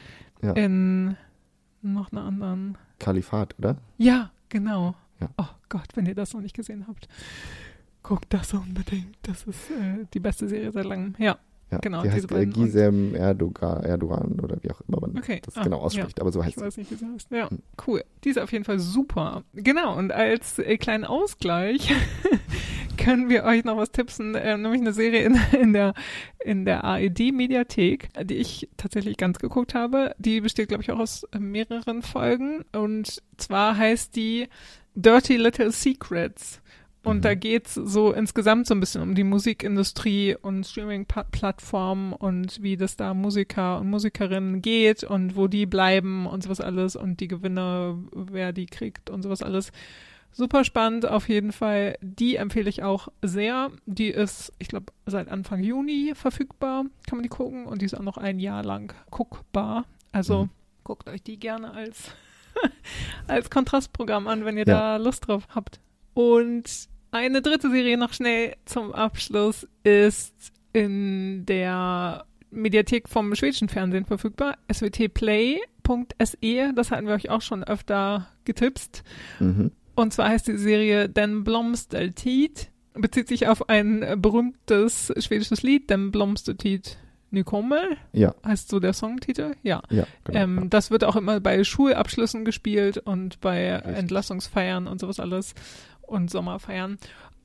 [0.44, 0.54] Ja.
[0.54, 1.18] in
[1.82, 2.78] noch einer anderen.
[3.00, 3.78] Kalifat, oder?
[3.98, 4.94] Ja, genau.
[5.20, 5.30] Ja.
[5.38, 7.08] Oh Gott, wenn ihr das noch nicht gesehen habt,
[8.04, 9.18] guckt das unbedingt.
[9.24, 11.16] Das ist äh, die beste Serie seit langem.
[11.18, 11.39] Ja.
[11.72, 15.41] Ja, Genau, die heißt Gisem Erdogan, Erdogan oder wie auch immer man Okay.
[15.45, 15.84] das Ah, genau ja.
[15.84, 16.65] ausspricht, aber so heißt Ich sie.
[16.65, 17.32] weiß nicht, wie sie heißt.
[17.32, 17.59] Ja, Hm.
[17.88, 18.03] cool.
[18.24, 19.43] Die ist auf jeden Fall super.
[19.53, 21.93] Genau, und als äh, kleinen Ausgleich
[22.97, 25.93] können wir euch noch was tipsen, äh, nämlich eine Serie in, in der,
[26.43, 30.13] in der AED-Mediathek, die ich tatsächlich ganz geguckt habe.
[30.17, 32.65] Die besteht, glaube ich, auch aus äh, mehreren Folgen.
[32.74, 34.47] Und zwar heißt die
[34.95, 36.61] Dirty Little Secrets.
[37.04, 37.22] Und Mhm.
[37.22, 42.95] da geht's so insgesamt so ein bisschen um die Musikindustrie und Streaming-Plattformen und wie das
[42.95, 47.97] da Musiker und Musikerinnen geht und wo die bleiben und sowas alles und die Gewinne,
[48.14, 49.72] wer die kriegt und sowas alles.
[50.34, 51.97] Super spannend auf jeden Fall.
[52.02, 53.70] Die empfehle ich auch sehr.
[53.86, 56.86] Die ist, ich glaube, seit Anfang Juni verfügbar.
[57.08, 59.86] Kann man die gucken und die ist auch noch ein Jahr lang guckbar.
[60.14, 60.49] Also Mhm.
[60.84, 62.12] guckt euch die gerne als,
[63.28, 64.97] als Kontrastprogramm an, wenn ihr Ja.
[64.97, 65.80] da Lust drauf habt.
[66.14, 74.05] Und eine dritte Serie noch schnell zum Abschluss ist in der Mediathek vom schwedischen Fernsehen
[74.05, 74.57] verfügbar.
[74.72, 76.74] swtplay.se.
[76.76, 79.03] Das hatten wir euch auch schon öfter getipst.
[79.39, 79.72] Mhm.
[79.95, 82.70] Und zwar heißt die Serie Den Blomstertid.
[82.93, 86.97] Bezieht sich auf ein berühmtes schwedisches Lied, Den Blomstertid
[87.32, 87.84] Nykommer.
[88.12, 89.53] Ja, Heißt so der Songtitel?
[89.64, 89.82] Ja.
[89.89, 90.39] ja, genau.
[90.39, 93.68] Ähm, das wird auch immer bei Schulabschlüssen gespielt und bei.
[93.68, 95.55] Entlassungsfeiern und sowas alles
[96.12, 96.97] und Sommerfeiern.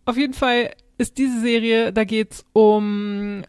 [0.05, 3.43] Auf jeden Fall ist diese Serie, da geht's um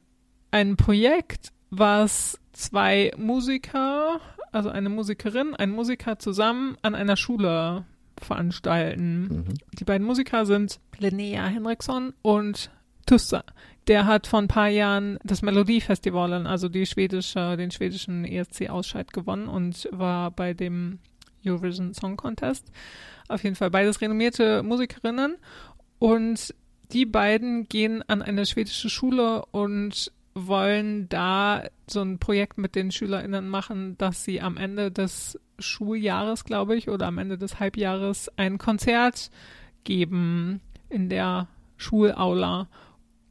[0.52, 4.20] ein Projekt, was zwei Musiker,
[4.52, 7.86] also eine Musikerin, ein Musiker zusammen an einer Schule
[8.20, 9.22] veranstalten.
[9.22, 9.44] mhm.
[9.80, 12.72] Die beiden Musiker sind Linnea Henriksson und
[13.06, 13.44] Tussa.
[13.88, 19.48] Der hat vor ein paar Jahren das Melodiefestival, also die schwedische, den schwedischen ESC-Ausscheid gewonnen
[19.48, 21.00] und war bei dem
[21.50, 22.72] Eurovision Song Contest.
[23.28, 25.38] Auf jeden Fall beides renommierte Musikerinnen.
[26.00, 26.54] Und
[26.92, 32.92] die beiden gehen an eine schwedische Schule und wollen da so ein Projekt mit den
[32.92, 38.32] SchülerInnen machen, dass sie am Ende des Schuljahres, glaube ich, oder am Ende des Halbjahres
[38.38, 39.32] ein Konzert
[39.84, 42.68] geben in der Schulaula.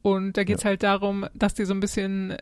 [0.07, 2.37] Und da geht es halt darum, dass die so ein bisschen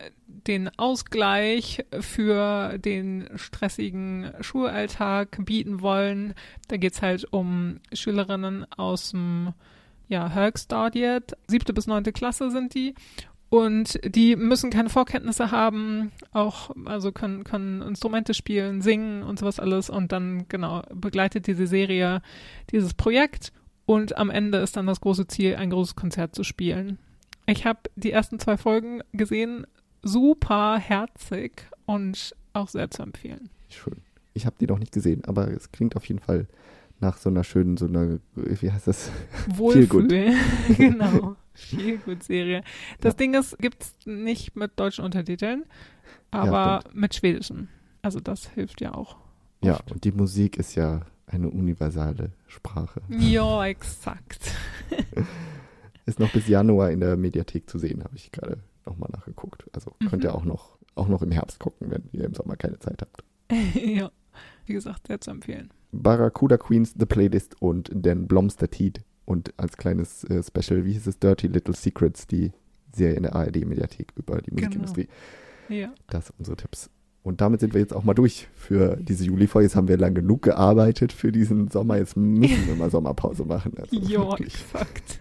[0.46, 6.34] den Ausgleich für den stressigen Schulalltag bieten wollen.
[6.68, 9.52] Da geht es halt um Schülerinnen aus dem
[10.06, 12.94] ja, Högstadiet, siebte bis neunte Klasse sind die.
[13.48, 19.58] Und die müssen keine Vorkenntnisse haben, auch, also können, können Instrumente spielen, singen und sowas
[19.58, 19.90] alles.
[19.90, 22.22] Und dann, genau, begleitet diese Serie
[22.70, 23.52] dieses Projekt.
[23.86, 27.00] Und am Ende ist dann das große Ziel, ein großes Konzert zu spielen.
[27.46, 29.66] Ich habe die ersten zwei Folgen gesehen,
[30.02, 33.50] super herzig und auch sehr zu empfehlen.
[33.68, 33.96] Schön.
[34.34, 36.46] Ich habe die noch nicht gesehen, aber es klingt auf jeden Fall
[37.00, 39.10] nach so einer schönen, so einer, wie heißt das?
[39.54, 40.34] Wohlfühl.
[40.76, 41.36] genau.
[41.54, 42.62] Viel gut Serie.
[43.00, 43.16] Das Ja.
[43.18, 45.64] Ding ist, gibt's nicht mit deutschen Untertiteln,
[46.30, 47.68] aber mit schwedischen.
[48.02, 49.16] Also das hilft ja auch.
[49.62, 49.92] Ja, Oft.
[49.92, 53.00] und die Musik ist ja eine universale Sprache.
[53.08, 54.52] Ja, exakt.
[56.06, 59.66] Ist noch bis Januar in der Mediathek zu sehen, habe ich gerade nochmal nachgeguckt.
[59.72, 60.28] Also könnt Mhm.
[60.28, 63.24] ihr auch noch, auch noch im Herbst gucken, wenn ihr im Sommer keine Zeit habt.
[63.74, 64.10] ja.
[64.66, 65.70] Wie gesagt, sehr zu empfehlen.
[65.92, 69.02] Barracuda Queens, The Playlist und Dan Blomstertied.
[69.24, 72.52] Und als kleines äh, Special, wie hieß es, Dirty Little Secrets, die
[72.94, 74.60] Serie in der ARD-Mediathek über die Genau.
[74.62, 75.08] Musikindustrie.
[75.68, 75.92] Ja.
[76.08, 76.90] Das sind unsere Tipps.
[77.24, 79.66] Und damit sind wir jetzt auch mal durch für diese Juli-Folge.
[79.66, 81.96] Jetzt haben wir lang genug gearbeitet für diesen Sommer.
[81.98, 83.72] Jetzt müssen wir mal Sommerpause machen.
[83.78, 84.54] Also Ja, wirklich.
[84.54, 85.20] exakt.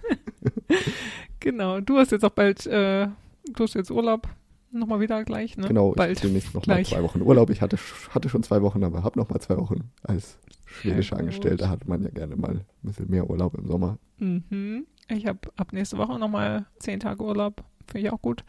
[1.39, 1.80] genau.
[1.82, 3.07] Du hast jetzt auch bald, äh,
[3.53, 4.28] du hast jetzt Urlaub.
[4.71, 5.67] Nochmal wieder gleich, ne?
[5.69, 6.21] Genau, ich Bald.
[6.21, 6.89] demnächst noch mal Gleich.
[6.89, 7.49] zwei Wochen Urlaub.
[7.49, 7.78] Ich hatte,
[8.09, 9.89] hatte schon zwei Wochen, aber habe noch mal zwei Wochen.
[10.03, 11.17] Als schwedischer.
[11.17, 13.97] Angestellter hat man ja gerne mal ein bisschen mehr Urlaub im Sommer.
[14.17, 14.86] Mhm.
[15.07, 17.63] Ich habe ab nächste Woche nochmal zehn Tage Urlaub.
[17.88, 18.43] Finde ich auch gut.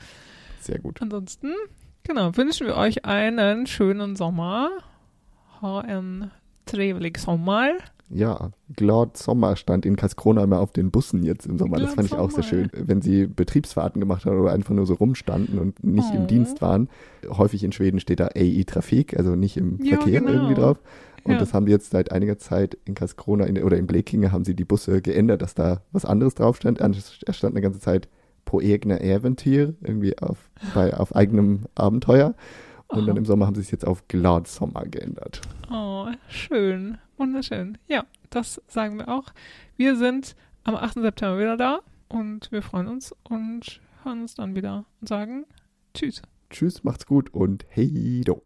[0.61, 1.01] Sehr gut.
[1.01, 1.53] Ansonsten,
[2.03, 4.71] genau, wünschen wir euch einen schönen Sommer.
[5.63, 6.33] Ha en
[6.65, 7.71] trevlig sommar.
[8.09, 11.79] Ja, Glord Sommer stand in Kaskrona immer auf den Bussen jetzt im Sommer.
[11.79, 12.71] Das fand ich auch sehr schön.
[12.73, 16.17] Wenn sie Betriebsfahrten gemacht haben oder einfach nur so rumstanden und nicht Oh.
[16.17, 16.89] im Dienst waren.
[17.29, 20.33] Häufig in Schweden steht da AI Trafik, also nicht im Ja, Verkehr genau.
[20.33, 20.81] irgendwie drauf.
[21.25, 21.39] Und Ja.
[21.39, 24.55] das haben die jetzt seit einiger Zeit in Kaskrona in, oder in Blekinge haben sie
[24.55, 26.81] die Busse geändert, dass da was anderes drauf stand.
[26.81, 28.09] Es stand eine ganze Zeit
[28.45, 32.35] På egna Äventyr, irgendwie auf, bei, auf eigenem Abenteuer.
[32.87, 33.07] Und Aha.
[33.07, 35.41] dann im Sommer haben sie es jetzt auf Glad Sommer geändert.
[35.73, 36.99] Oh, schön.
[37.17, 37.79] Wunderschön.
[37.89, 39.33] Ja, das sagen wir auch.
[39.77, 40.95] Wir sind am 8.
[40.95, 45.47] September wieder da und wir freuen uns und hören uns dann wieder und sagen
[45.95, 46.23] Tschüss.
[46.51, 48.43] Tschüss, macht's gut und hey do.